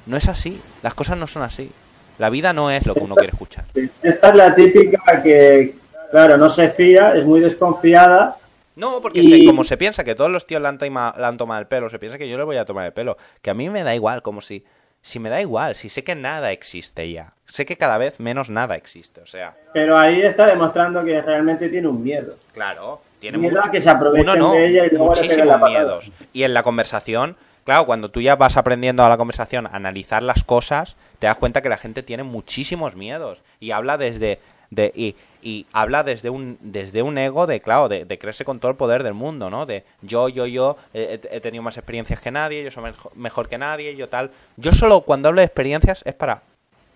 No 0.06 0.16
es 0.16 0.30
así. 0.30 0.62
Las 0.84 0.94
cosas 0.94 1.18
no 1.18 1.28
son 1.28 1.44
así. 1.44 1.72
La 2.18 2.30
vida 2.30 2.54
no 2.54 2.72
es 2.72 2.86
lo 2.86 2.94
que 2.94 3.02
uno 3.02 3.16
quiere 3.16 3.34
escuchar. 3.34 3.66
Esta 4.02 4.30
es 4.30 4.36
la 4.36 4.56
típica 4.56 5.22
que, 5.22 5.76
claro, 6.10 6.38
no 6.38 6.50
se 6.50 6.70
fía, 6.70 7.14
es 7.14 7.26
muy 7.26 7.40
desconfiada. 7.40 8.38
No, 8.76 9.02
porque 9.02 9.46
como 9.46 9.64
se 9.64 9.78
piensa 9.78 10.04
que 10.04 10.16
todos 10.16 10.32
los 10.32 10.46
tíos 10.46 10.62
le 10.62 10.68
han, 10.68 10.78
le 10.80 11.26
han 11.26 11.38
tomado 11.38 11.60
el 11.60 11.68
pelo, 11.68 11.90
se 11.90 12.00
piensa 12.00 12.18
que 12.18 12.30
yo 12.30 12.38
le 12.38 12.44
voy 12.44 12.58
a 12.58 12.66
tomar 12.66 12.86
el 12.86 12.94
pelo. 12.94 13.18
Que 13.42 13.50
a 13.50 13.54
mí 13.54 13.70
me 13.70 13.84
da 13.84 13.94
igual, 13.96 14.22
como 14.22 14.42
si 14.42 14.64
si 15.08 15.20
me 15.20 15.30
da 15.30 15.42
igual, 15.42 15.76
si 15.76 15.88
sé 15.88 16.04
que 16.04 16.16
nada 16.16 16.52
existe 16.52 17.10
ya. 17.10 17.34
Sé 17.46 17.66
que 17.66 17.78
cada 17.78 17.98
vez 17.98 18.20
menos 18.20 18.50
nada 18.50 18.76
existe, 18.76 19.22
o 19.22 19.26
sea. 19.26 19.56
Pero 19.74 19.98
ahí 19.98 20.22
está 20.22 20.46
demostrando 20.48 21.04
que 21.06 21.22
realmente 21.22 21.70
tiene 21.70 21.88
un 21.88 22.04
miedo. 22.04 22.36
Claro, 22.54 23.00
tiene 23.20 23.38
miedo 23.38 23.60
a 23.64 23.72
que 23.72 23.82
se 23.82 23.90
aprovechen 23.90 24.40
de 24.40 24.68
ella 24.68 24.86
y 24.92 24.98
muchísimos 24.98 25.62
miedos. 25.62 26.12
Y 26.34 26.44
en 26.44 26.54
la 26.54 26.64
conversación, 26.64 27.36
claro, 27.64 27.86
cuando 27.86 28.10
tú 28.10 28.22
ya 28.22 28.36
vas 28.36 28.58
aprendiendo 28.58 29.04
a 29.04 29.10
la 29.10 29.18
conversación 29.18 29.68
a 29.68 29.72
analizar 29.72 30.24
las 30.24 30.44
cosas, 30.44 30.96
te 31.20 31.28
das 31.28 31.38
cuenta 31.38 31.62
que 31.62 31.70
la 31.70 31.78
gente 31.78 32.04
tiene 32.04 32.24
muchísimos 32.24 32.96
miedos. 32.96 33.42
Y 33.60 33.72
habla 33.72 33.98
desde 33.98 34.40
de 34.70 34.92
y, 34.96 35.16
y 35.42 35.66
habla 35.72 36.04
desde 36.04 36.30
un 36.30 36.58
desde 36.60 37.02
un 37.02 37.18
ego 37.18 37.48
de 37.48 37.62
claro 37.62 37.88
de, 37.88 38.04
de, 38.04 38.20
creerse 38.20 38.44
con 38.44 38.60
todo 38.60 38.70
el 38.70 38.76
poder 38.76 39.02
del 39.02 39.14
mundo 39.14 39.50
no 39.50 39.66
de 39.66 39.86
yo 40.02 40.28
yo 40.28 40.46
yo 40.46 40.76
he, 40.94 41.40
tenido 41.40 41.64
más 41.64 41.78
experiencias 41.78 42.20
que 42.20 42.32
nadie 42.32 42.66
yo 42.66 42.72
soy 42.72 42.92
mejor 43.16 43.48
que 43.48 43.58
nadie 43.58 43.96
yo 43.96 44.10
tal. 44.10 44.32
Yo 44.58 44.74
solo 44.74 45.02
cuando 45.02 45.30
hablo 45.30 45.40
de 45.40 45.46
experiencias 45.46 46.02
es 46.06 46.16
para 46.16 46.42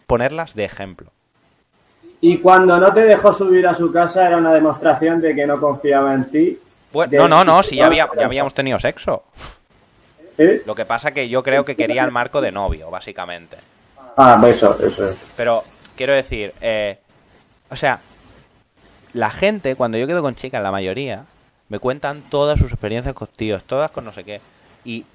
ponerlas 0.05 0.53
de 0.53 0.65
ejemplo 0.65 1.11
y 2.21 2.37
cuando 2.37 2.77
no 2.77 2.93
te 2.93 3.01
dejó 3.01 3.33
subir 3.33 3.67
a 3.67 3.73
su 3.73 3.91
casa 3.91 4.27
era 4.27 4.37
una 4.37 4.53
demostración 4.53 5.19
de 5.19 5.35
que 5.35 5.45
no 5.45 5.59
confiaba 5.59 6.13
en 6.13 6.25
ti 6.25 6.59
no 6.93 7.27
no 7.27 7.43
no 7.43 7.63
si 7.63 7.77
ya 7.77 7.87
había 7.87 8.07
ya 8.17 8.25
habíamos 8.25 8.53
tenido 8.53 8.79
sexo 8.79 9.23
lo 10.65 10.75
que 10.75 10.85
pasa 10.85 11.11
que 11.11 11.29
yo 11.29 11.43
creo 11.43 11.65
que 11.65 11.75
quería 11.75 12.03
el 12.03 12.11
marco 12.11 12.41
de 12.41 12.51
novio 12.51 12.89
básicamente 12.89 13.57
Ah, 14.15 14.37
pues 14.39 14.57
eso, 14.57 14.77
eso 14.85 15.09
es. 15.09 15.17
Pero 15.37 15.63
quiero 15.95 16.13
decir, 16.13 16.53
eh, 16.61 16.97
o 17.69 17.75
sea, 17.75 17.99
la 19.13 19.29
gente, 19.29 19.75
cuando 19.75 19.97
yo 19.97 20.07
quedo 20.07 20.21
con 20.21 20.35
chicas, 20.35 20.61
la 20.61 20.71
mayoría, 20.71 21.25
me 21.69 21.79
cuentan 21.79 22.21
todas 22.29 22.59
sus 22.59 22.71
experiencias 22.71 23.15
con 23.15 23.27
tíos, 23.27 23.63
todas 23.63 23.91
con 23.91 24.05
no 24.05 24.11
sé 24.11 24.23
qué. 24.23 24.41
Y 24.83 25.05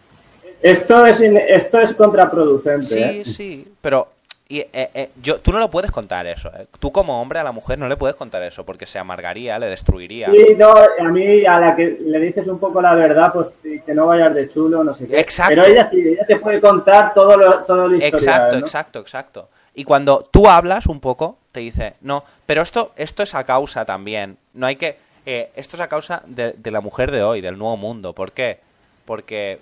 esto 0.63 1.05
es 1.05 1.21
esto 1.21 1.81
es 1.81 1.93
contraproducente. 1.95 2.87
Sí, 2.87 2.99
¿eh? 2.99 3.25
sí, 3.25 3.73
pero 3.81 4.09
y, 4.49 4.61
eh, 4.61 4.69
eh, 4.73 5.11
yo, 5.21 5.41
tú 5.41 5.53
no 5.53 5.59
lo 5.59 5.71
puedes 5.71 5.91
contar 5.91 6.27
eso. 6.27 6.51
Tú 6.79 6.93
como 6.93 7.21
hombre 7.21 7.41
a 7.41 7.45
la 7.45 7.53
mujer 7.53 7.79
no 7.79 7.89
le 7.89 7.97
puedes 7.97 8.17
contar 8.17 8.43
eso 8.43 8.65
porque 8.65 8.87
se 8.87 8.99
amargaría, 8.99 9.59
le 9.59 9.67
destruiría. 9.67 10.31
Sí, 10.31 10.55
no, 10.57 10.73
a 10.73 11.09
mí 11.11 11.45
a 11.45 11.59
la 11.59 11.75
que 11.75 11.99
le 12.01 12.21
dices 12.21 12.47
un 12.47 12.61
poco 12.61 12.81
la 12.81 12.95
verdad, 12.95 13.33
pues 13.33 13.49
que 13.85 13.95
no 13.95 14.07
vayas 14.07 14.35
de 14.35 14.49
chulo, 14.49 14.85
no 14.85 14.95
sé 14.95 15.09
qué. 15.09 15.19
Exacto. 15.19 15.51
Pero 15.51 15.67
ella 15.67 15.85
sí, 15.85 16.01
ella 16.01 16.25
te 16.27 16.37
puede 16.37 16.61
contar 16.61 17.13
todo 17.13 17.37
lo, 17.37 17.65
todo 17.65 17.89
lo 17.89 17.97
Exacto, 18.01 18.57
exacto, 18.57 19.01
exacto. 19.01 19.49
Y 19.75 19.85
cuando 19.85 20.29
tú 20.31 20.49
hablas 20.49 20.87
un 20.87 21.01
poco, 21.01 21.39
te 21.51 21.61
dice, 21.61 21.95
no, 22.01 22.25
pero 22.47 22.63
esto, 22.63 22.93
esto 22.97 23.23
es 23.23 23.35
a 23.35 23.45
causa 23.45 23.85
también. 23.85 24.39
No 24.55 24.67
hay 24.67 24.77
que... 24.77 24.97
esto 25.25 25.77
es 25.77 25.81
a 25.81 25.89
causa 25.89 26.23
de, 26.27 26.53
de 26.53 26.71
la 26.71 26.81
mujer 26.81 27.11
de 27.11 27.23
hoy, 27.23 27.41
del 27.41 27.59
nuevo 27.59 27.77
mundo. 27.77 28.13
¿Por 28.13 28.33
qué? 28.33 28.61
Porque 29.05 29.59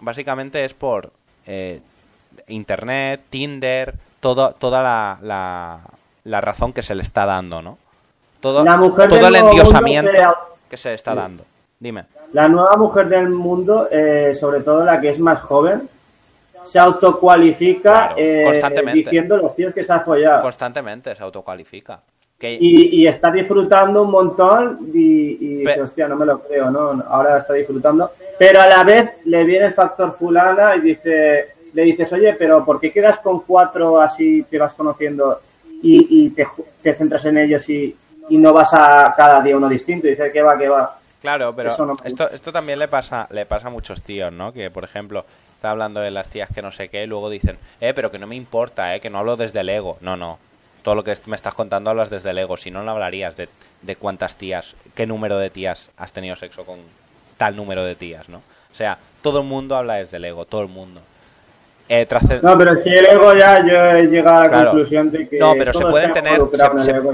básicamente 0.00 0.64
es 0.64 0.74
por 0.74 1.12
eh, 1.46 1.80
internet, 2.46 3.22
Tinder, 3.30 3.94
todo, 4.20 4.52
toda 4.52 4.82
la, 4.82 5.80
la, 6.24 6.40
razón 6.40 6.72
que 6.72 6.82
se 6.82 6.94
le 6.94 7.02
está 7.02 7.26
dando, 7.26 7.62
¿no? 7.62 7.78
Todo, 8.40 8.64
todo 8.64 9.28
el 9.28 9.36
endiosamiento 9.36 10.10
que 10.68 10.76
se 10.76 10.90
le 10.90 10.94
está 10.94 11.14
dando. 11.14 11.44
Dime. 11.78 12.04
La 12.32 12.48
nueva 12.48 12.76
mujer 12.76 13.08
del 13.08 13.30
mundo, 13.30 13.88
eh, 13.90 14.34
sobre 14.38 14.60
todo 14.60 14.84
la 14.84 15.00
que 15.00 15.10
es 15.10 15.18
más 15.18 15.40
joven, 15.40 15.88
se 16.64 16.78
autocualifica 16.78 18.14
eh, 18.16 18.60
diciendo 18.92 19.36
los 19.36 19.54
tíos 19.54 19.72
que 19.72 19.82
se 19.82 19.92
ha 19.92 20.00
follado. 20.00 20.42
Constantemente 20.42 21.14
se 21.14 21.22
autocualifica. 21.22 22.00
Y, 22.40 23.04
está 23.04 23.32
disfrutando 23.32 24.02
un 24.02 24.12
montón 24.12 24.90
y, 24.94 25.62
y 25.62 25.66
hostia, 25.66 26.06
no 26.06 26.14
me 26.14 26.24
lo 26.24 26.40
creo, 26.40 26.70
¿no? 26.70 27.02
Ahora 27.08 27.38
está 27.38 27.54
disfrutando. 27.54 28.12
Pero 28.38 28.60
a 28.60 28.66
la 28.68 28.84
vez 28.84 29.10
le 29.24 29.42
viene 29.42 29.66
el 29.66 29.74
factor 29.74 30.12
fulana 30.12 30.76
y 30.76 30.80
dice, 30.82 31.48
le 31.72 31.82
dices, 31.82 32.12
oye, 32.12 32.34
pero 32.34 32.64
¿por 32.64 32.80
qué 32.80 32.92
quedas 32.92 33.18
con 33.18 33.40
cuatro 33.40 34.00
así 34.00 34.42
te 34.44 34.58
vas 34.58 34.72
conociendo 34.74 35.40
y, 35.82 36.30
te, 36.30 36.46
te, 36.82 36.94
centras 36.94 37.24
en 37.24 37.38
ellos 37.38 37.68
y, 37.68 37.96
no 38.30 38.52
vas 38.52 38.74
a 38.74 39.14
cada 39.16 39.40
día 39.40 39.56
uno 39.56 39.68
distinto? 39.68 40.06
Y 40.06 40.10
dice, 40.10 40.30
que 40.32 40.42
va, 40.42 40.58
que 40.58 40.68
va. 40.68 40.98
Claro, 41.20 41.54
pero 41.54 41.70
esto, 42.04 42.30
esto 42.30 42.52
también 42.52 42.78
le 42.78 42.88
pasa, 42.88 43.26
le 43.30 43.46
pasa 43.46 43.68
a 43.68 43.70
muchos 43.70 44.02
tíos, 44.02 44.32
¿no? 44.32 44.52
Que, 44.52 44.70
por 44.70 44.84
ejemplo, 44.84 45.24
está 45.54 45.70
hablando 45.70 46.00
de 46.00 46.10
las 46.10 46.28
tías 46.28 46.50
que 46.54 46.62
no 46.62 46.70
sé 46.70 46.88
qué 46.88 47.04
y 47.04 47.06
luego 47.06 47.28
dicen, 47.28 47.58
eh, 47.80 47.92
pero 47.94 48.10
que 48.10 48.18
no 48.18 48.26
me 48.26 48.36
importa, 48.36 48.94
eh, 48.94 49.00
que 49.00 49.10
no 49.10 49.18
hablo 49.18 49.36
desde 49.36 49.60
el 49.60 49.68
ego. 49.68 49.98
No, 50.00 50.16
no 50.16 50.38
todo 50.82 50.94
lo 50.94 51.04
que 51.04 51.18
me 51.26 51.36
estás 51.36 51.52
contando 51.52 51.90
hablas 51.90 52.08
desde 52.08 52.30
el 52.30 52.38
ego. 52.38 52.56
Si 52.56 52.70
no, 52.70 52.82
no 52.82 52.92
hablarías 52.92 53.36
de, 53.36 53.48
de 53.82 53.96
cuántas 53.96 54.36
tías, 54.36 54.74
qué 54.94 55.06
número 55.06 55.36
de 55.36 55.50
tías 55.50 55.90
has 55.98 56.12
tenido 56.12 56.34
sexo 56.34 56.64
con 56.64 56.78
tal 57.36 57.56
número 57.56 57.84
de 57.84 57.94
tías, 57.94 58.28
¿no? 58.30 58.38
O 58.38 58.74
sea, 58.74 58.98
todo 59.20 59.40
el 59.40 59.46
mundo 59.46 59.76
habla 59.76 59.96
desde 59.96 60.16
el 60.16 60.24
ego, 60.24 60.44
todo 60.44 60.62
el 60.62 60.68
mundo. 60.68 61.02
Eh, 61.90 62.06
no, 62.42 62.58
pero 62.58 62.82
si 62.82 62.90
el 62.90 63.06
ego 63.06 63.34
ya 63.34 63.66
yo 63.66 63.96
he 63.96 64.06
llegado 64.08 64.40
a 64.40 64.48
la 64.48 64.64
conclusión 64.64 65.10
de 65.10 65.26
que. 65.26 65.38
No, 65.38 65.54
pero 65.54 65.72
se 65.72 65.86
puede 65.86 66.08
tener. 66.08 66.40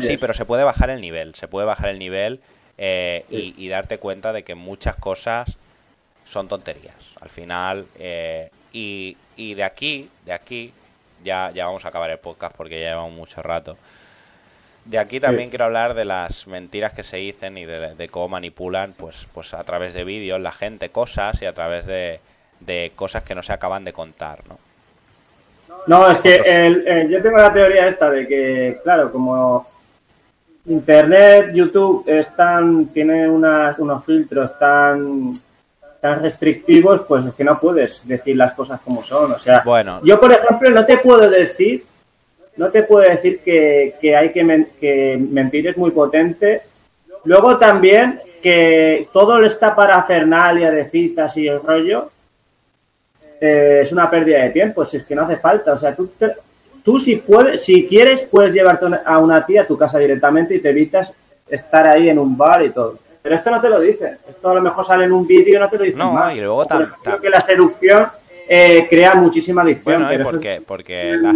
sí, 0.01 0.17
pero 0.17 0.35
se 0.35 0.45
puede 0.45 0.65
bajar 0.65 0.91
el 0.91 1.01
nivel. 1.01 1.35
Se 1.35 1.47
puede 1.47 1.67
bajar 1.67 1.91
el 1.91 1.99
nivel 1.99 2.41
eh, 2.77 3.25
y, 3.31 3.69
darte 3.69 3.99
cuenta 3.99 4.33
de 4.33 4.43
que 4.43 4.55
muchas 4.55 4.97
cosas 4.97 5.57
son 6.25 6.49
tonterías. 6.49 6.97
Al 7.21 7.31
final. 7.31 7.87
Eh, 7.99 8.51
y, 8.73 9.17
y 9.37 9.55
de 9.55 9.63
aquí, 9.63 10.11
de 10.27 10.33
aquí, 10.33 10.73
ya, 11.23 11.53
ya 11.55 11.67
vamos 11.67 11.85
a 11.85 11.89
acabar 11.89 12.11
el 12.11 12.19
podcast 12.19 12.57
porque 12.57 12.81
ya 12.81 12.89
llevamos 12.89 13.13
mucho 13.13 13.43
rato. 13.43 13.77
De 14.85 14.99
aquí 14.99 15.19
también 15.19 15.49
quiero 15.49 15.65
hablar 15.65 15.95
de 15.95 16.05
las 16.05 16.47
mentiras 16.47 16.93
que 16.93 17.05
se 17.05 17.17
dicen 17.17 17.57
y 17.57 17.65
de, 17.65 18.09
cómo 18.11 18.29
manipulan, 18.29 18.93
pues, 18.93 19.27
pues 19.33 19.55
a 19.55 19.65
través 19.65 19.95
de 19.95 20.05
vídeos 20.05 20.41
la 20.41 20.53
gente 20.53 20.91
cosas 20.91 21.41
y 21.41 21.47
a 21.47 21.55
través 21.55 21.87
de, 21.87 22.21
cosas 22.95 23.23
que 23.23 23.35
no 23.35 23.43
se 23.43 23.53
acaban 23.53 23.85
de 23.85 23.93
contar, 23.93 24.41
¿no? 24.49 24.59
No, 25.87 26.11
es 26.11 26.19
que 26.19 27.07
yo 27.11 27.23
tengo 27.23 27.37
la 27.37 27.53
teoría 27.53 27.89
esta 27.89 28.11
de 28.11 28.27
que, 28.27 28.81
claro, 28.83 29.13
como 29.13 29.67
Internet, 30.67 31.51
YouTube 31.53 32.05
están, 32.07 32.87
tiene 32.87 33.29
unos 33.29 34.05
filtros 34.05 34.59
tan 34.59 35.33
tan 36.01 36.21
restrictivos, 36.21 37.01
pues 37.09 37.25
es 37.25 37.33
que 37.33 37.45
no 37.45 37.59
puedes 37.59 38.07
decir 38.07 38.37
las 38.37 38.53
cosas 38.53 38.79
como 38.83 39.03
son. 39.03 39.33
O 39.33 39.39
sea, 39.39 39.63
bueno. 39.65 40.01
yo, 40.05 40.21
por 40.21 40.31
ejemplo, 40.33 40.69
no 40.69 40.85
te 40.85 40.99
puedo 40.99 41.31
decir, 41.31 41.83
no 42.59 42.69
te 42.69 42.83
puedo 42.83 43.09
decir 43.09 43.41
que, 43.41 43.95
hay 44.15 44.31
que, 44.31 44.67
que 44.79 45.17
mentir 45.19 45.69
es 45.69 45.79
muy 45.79 45.93
potente. 45.93 46.61
Luego 47.25 47.57
también 47.57 48.21
que 48.43 49.09
todo 49.15 49.43
está 49.47 49.75
para 49.75 50.03
Fernalia 50.03 50.71
de 50.71 50.91
citas 50.91 51.35
y 51.39 51.49
el 51.49 51.63
rollo 51.63 52.11
eh, 53.41 53.81
es 53.83 53.93
una 53.93 54.11
pérdida 54.11 54.43
de 54.43 54.51
tiempo, 54.51 54.85
si 54.85 54.99
es 54.99 55.05
que 55.05 55.15
no 55.15 55.23
hace 55.23 55.37
falta. 55.37 55.73
O 55.73 55.79
sea, 55.79 55.95
tú, 55.95 56.11
tú 56.83 56.99
si, 56.99 57.17
puedes, 57.17 57.65
si 57.65 57.87
quieres 57.87 58.23
puedes 58.23 58.53
llevarte 58.53 58.87
a 59.05 59.19
una 59.19 59.45
tía 59.45 59.63
a 59.63 59.67
tu 59.67 59.77
casa 59.77 59.99
directamente 59.99 60.55
y 60.55 60.61
te 60.61 60.71
evitas 60.71 61.13
estar 61.49 61.89
ahí 61.89 62.09
en 62.09 62.19
un 62.19 62.37
bar 62.37 62.65
y 62.65 62.71
todo. 62.71 62.99
Pero 63.23 63.35
esto 63.35 63.51
no 63.51 63.61
te 63.61 63.69
lo 63.71 63.81
dice. 63.81 64.19
Esto 64.29 64.51
a 64.51 64.55
lo 64.55 64.63
mejor 64.63 64.85
sale 64.87 65.05
en 65.05 65.13
un 65.13 65.27
vídeo 65.27 65.57
y 65.57 65.61
no 65.61 65.69
te 65.69 65.79
lo 65.79 65.85
dice 65.85 65.97
no, 65.97 66.13
más. 66.13 66.35
y 66.35 66.41
luego 66.41 66.67
también... 66.67 66.91
que 67.23 67.31
la 67.31 67.41
seducción 67.41 68.07
eh, 68.47 68.87
crea 68.89 69.15
muchísima 69.15 69.63
adicción. 69.63 70.03
Bueno, 70.03 70.09
pero 70.11 70.25
porque, 70.25 70.63
porque 70.67 71.17
la, 71.17 71.33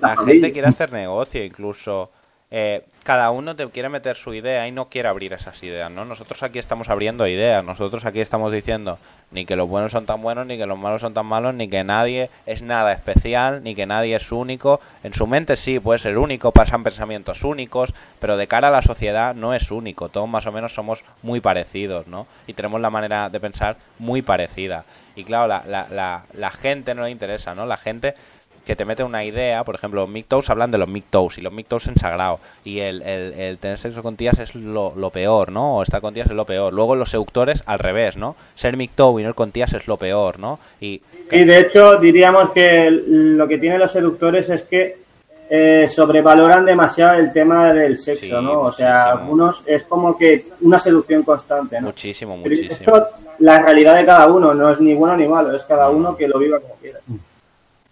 la 0.00 0.16
gente 0.16 0.52
quiere 0.52 0.68
hacer 0.68 0.92
negocio, 0.92 1.44
incluso 1.44 2.10
eh, 2.50 2.84
cada 3.02 3.30
uno 3.30 3.56
te 3.56 3.66
quiere 3.70 3.88
meter 3.88 4.16
su 4.16 4.34
idea 4.34 4.66
y 4.68 4.72
no 4.72 4.88
quiere 4.88 5.08
abrir 5.08 5.32
esas 5.32 5.62
ideas, 5.62 5.90
¿no? 5.90 6.04
Nosotros 6.04 6.42
aquí 6.42 6.58
estamos 6.58 6.90
abriendo 6.90 7.26
ideas, 7.26 7.64
nosotros 7.64 8.04
aquí 8.04 8.20
estamos 8.20 8.52
diciendo 8.52 8.98
ni 9.30 9.44
que 9.44 9.56
los 9.56 9.68
buenos 9.68 9.92
son 9.92 10.06
tan 10.06 10.20
buenos, 10.22 10.46
ni 10.46 10.56
que 10.56 10.66
los 10.66 10.78
malos 10.78 11.00
son 11.00 11.14
tan 11.14 11.26
malos, 11.26 11.54
ni 11.54 11.68
que 11.68 11.84
nadie 11.84 12.30
es 12.46 12.62
nada 12.62 12.92
especial, 12.92 13.62
ni 13.62 13.74
que 13.74 13.86
nadie 13.86 14.16
es 14.16 14.32
único. 14.32 14.80
En 15.02 15.14
su 15.14 15.26
mente 15.26 15.56
sí, 15.56 15.80
puede 15.80 15.98
ser 15.98 16.18
único, 16.18 16.52
pasan 16.52 16.84
pensamientos 16.84 17.44
únicos, 17.44 17.94
pero 18.20 18.36
de 18.36 18.46
cara 18.46 18.68
a 18.68 18.70
la 18.70 18.82
sociedad 18.82 19.34
no 19.34 19.54
es 19.54 19.70
único, 19.70 20.08
todos 20.08 20.28
más 20.28 20.46
o 20.46 20.52
menos 20.52 20.74
somos 20.74 21.04
muy 21.22 21.40
parecidos, 21.40 22.06
¿no? 22.06 22.26
Y 22.46 22.54
tenemos 22.54 22.80
la 22.80 22.90
manera 22.90 23.28
de 23.30 23.40
pensar 23.40 23.76
muy 23.98 24.22
parecida. 24.22 24.84
Y 25.16 25.24
claro, 25.24 25.48
la, 25.48 25.64
la, 25.66 25.86
la, 25.90 26.24
la 26.32 26.50
gente 26.50 26.94
no 26.94 27.02
le 27.02 27.10
interesa, 27.10 27.54
¿no? 27.54 27.66
La 27.66 27.76
gente 27.76 28.14
que 28.68 28.76
te 28.76 28.84
mete 28.84 29.02
una 29.02 29.24
idea, 29.24 29.64
por 29.64 29.76
ejemplo, 29.76 30.02
los 30.02 30.10
MGTOWs 30.10 30.50
hablan 30.50 30.70
de 30.70 30.76
los 30.76 30.86
MGTOWs 30.90 31.38
y 31.38 31.40
los 31.40 31.54
MGTOWs 31.54 31.86
en 31.86 31.96
sagrado 31.96 32.38
y 32.66 32.80
el, 32.80 33.00
el, 33.00 33.56
tener 33.56 33.78
sexo 33.78 34.02
con 34.02 34.16
tías 34.16 34.38
es 34.40 34.54
lo, 34.54 34.92
peor, 35.10 35.50
¿no? 35.50 35.78
O 35.78 35.82
estar 35.82 36.02
con 36.02 36.12
tías 36.12 36.26
es 36.26 36.36
lo 36.36 36.44
peor. 36.44 36.74
Luego 36.74 36.94
los 36.94 37.08
seductores 37.08 37.62
al 37.64 37.78
revés, 37.78 38.18
¿no? 38.18 38.36
Ser 38.56 38.76
MGTOW 38.76 39.20
y 39.20 39.22
no 39.22 39.30
ir 39.30 39.34
con 39.34 39.52
tías 39.52 39.72
es 39.72 39.88
lo 39.88 39.96
peor, 39.96 40.38
¿no? 40.38 40.58
Y, 40.82 41.00
y 41.32 41.44
de 41.44 41.60
hecho 41.60 41.96
diríamos 41.96 42.50
que 42.50 42.90
lo 42.90 43.48
que 43.48 43.56
tienen 43.56 43.78
los 43.78 43.90
seductores 43.90 44.50
es 44.50 44.64
que 44.64 44.98
eh, 45.48 45.86
sobrevaloran 45.88 46.66
demasiado 46.66 47.14
el 47.14 47.32
tema 47.32 47.72
del 47.72 47.96
sexo, 47.96 48.42
¿no? 48.42 48.60
O 48.60 48.72
sea, 48.72 49.12
algunos 49.12 49.62
es 49.64 49.84
como 49.84 50.18
que 50.18 50.44
una 50.60 50.78
seducción 50.78 51.22
constante, 51.22 51.80
¿no? 51.80 51.86
Muchísimo, 51.86 52.36
muchísimo. 52.36 52.72
Esto, 52.72 53.06
la 53.38 53.60
realidad 53.60 53.96
de 53.96 54.04
cada 54.04 54.26
uno, 54.26 54.52
no 54.52 54.70
es 54.70 54.78
ni 54.78 54.92
bueno 54.92 55.16
ni 55.16 55.26
malo, 55.26 55.56
es 55.56 55.62
cada 55.62 55.88
uno 55.88 56.14
que 56.14 56.28
lo 56.28 56.38
viva 56.38 56.60
como 56.60 56.74
quiera. 56.74 56.98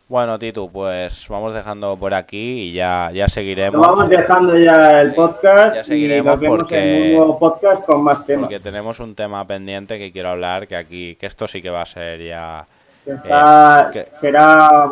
Bueno, 0.08 0.38
Tito, 0.38 0.68
pues 0.68 1.26
vamos 1.28 1.52
dejando 1.52 1.96
por 1.96 2.14
aquí 2.14 2.68
y 2.68 2.72
ya, 2.72 3.10
ya 3.12 3.28
seguiremos. 3.28 3.80
vamos 3.80 4.08
dejando 4.08 4.56
ya 4.56 5.00
el 5.00 5.12
podcast. 5.12 5.74
Ya 5.74 5.82
seguiremos 5.84 6.38
porque. 6.46 7.08
un 7.10 7.16
nuevo 7.16 7.38
podcast 7.40 7.84
con 7.84 8.04
más 8.04 8.24
temas. 8.24 8.44
Porque 8.44 8.60
tenemos 8.60 9.00
un 9.00 9.16
tema 9.16 9.44
pendiente 9.44 9.98
que 9.98 10.12
quiero 10.12 10.28
hablar, 10.28 10.68
que 10.68 10.76
aquí, 10.76 11.16
que 11.16 11.26
esto 11.26 11.48
sí 11.48 11.60
que 11.60 11.70
va 11.70 11.82
a 11.82 11.86
ser 11.86 12.22
ya. 12.24 12.66
Que 13.04 13.12
está, 13.12 13.90
será 14.20 14.90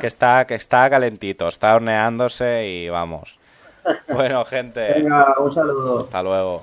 que 0.00 0.06
está, 0.06 0.46
que 0.46 0.54
está, 0.54 0.90
calentito, 0.90 1.48
está 1.48 1.74
horneándose 1.74 2.66
y 2.66 2.88
vamos. 2.88 3.38
Bueno, 4.08 4.44
gente. 4.44 4.94
Venga, 4.94 5.34
un 5.38 5.50
saludo. 5.50 6.00
Hasta 6.00 6.22
luego. 6.22 6.62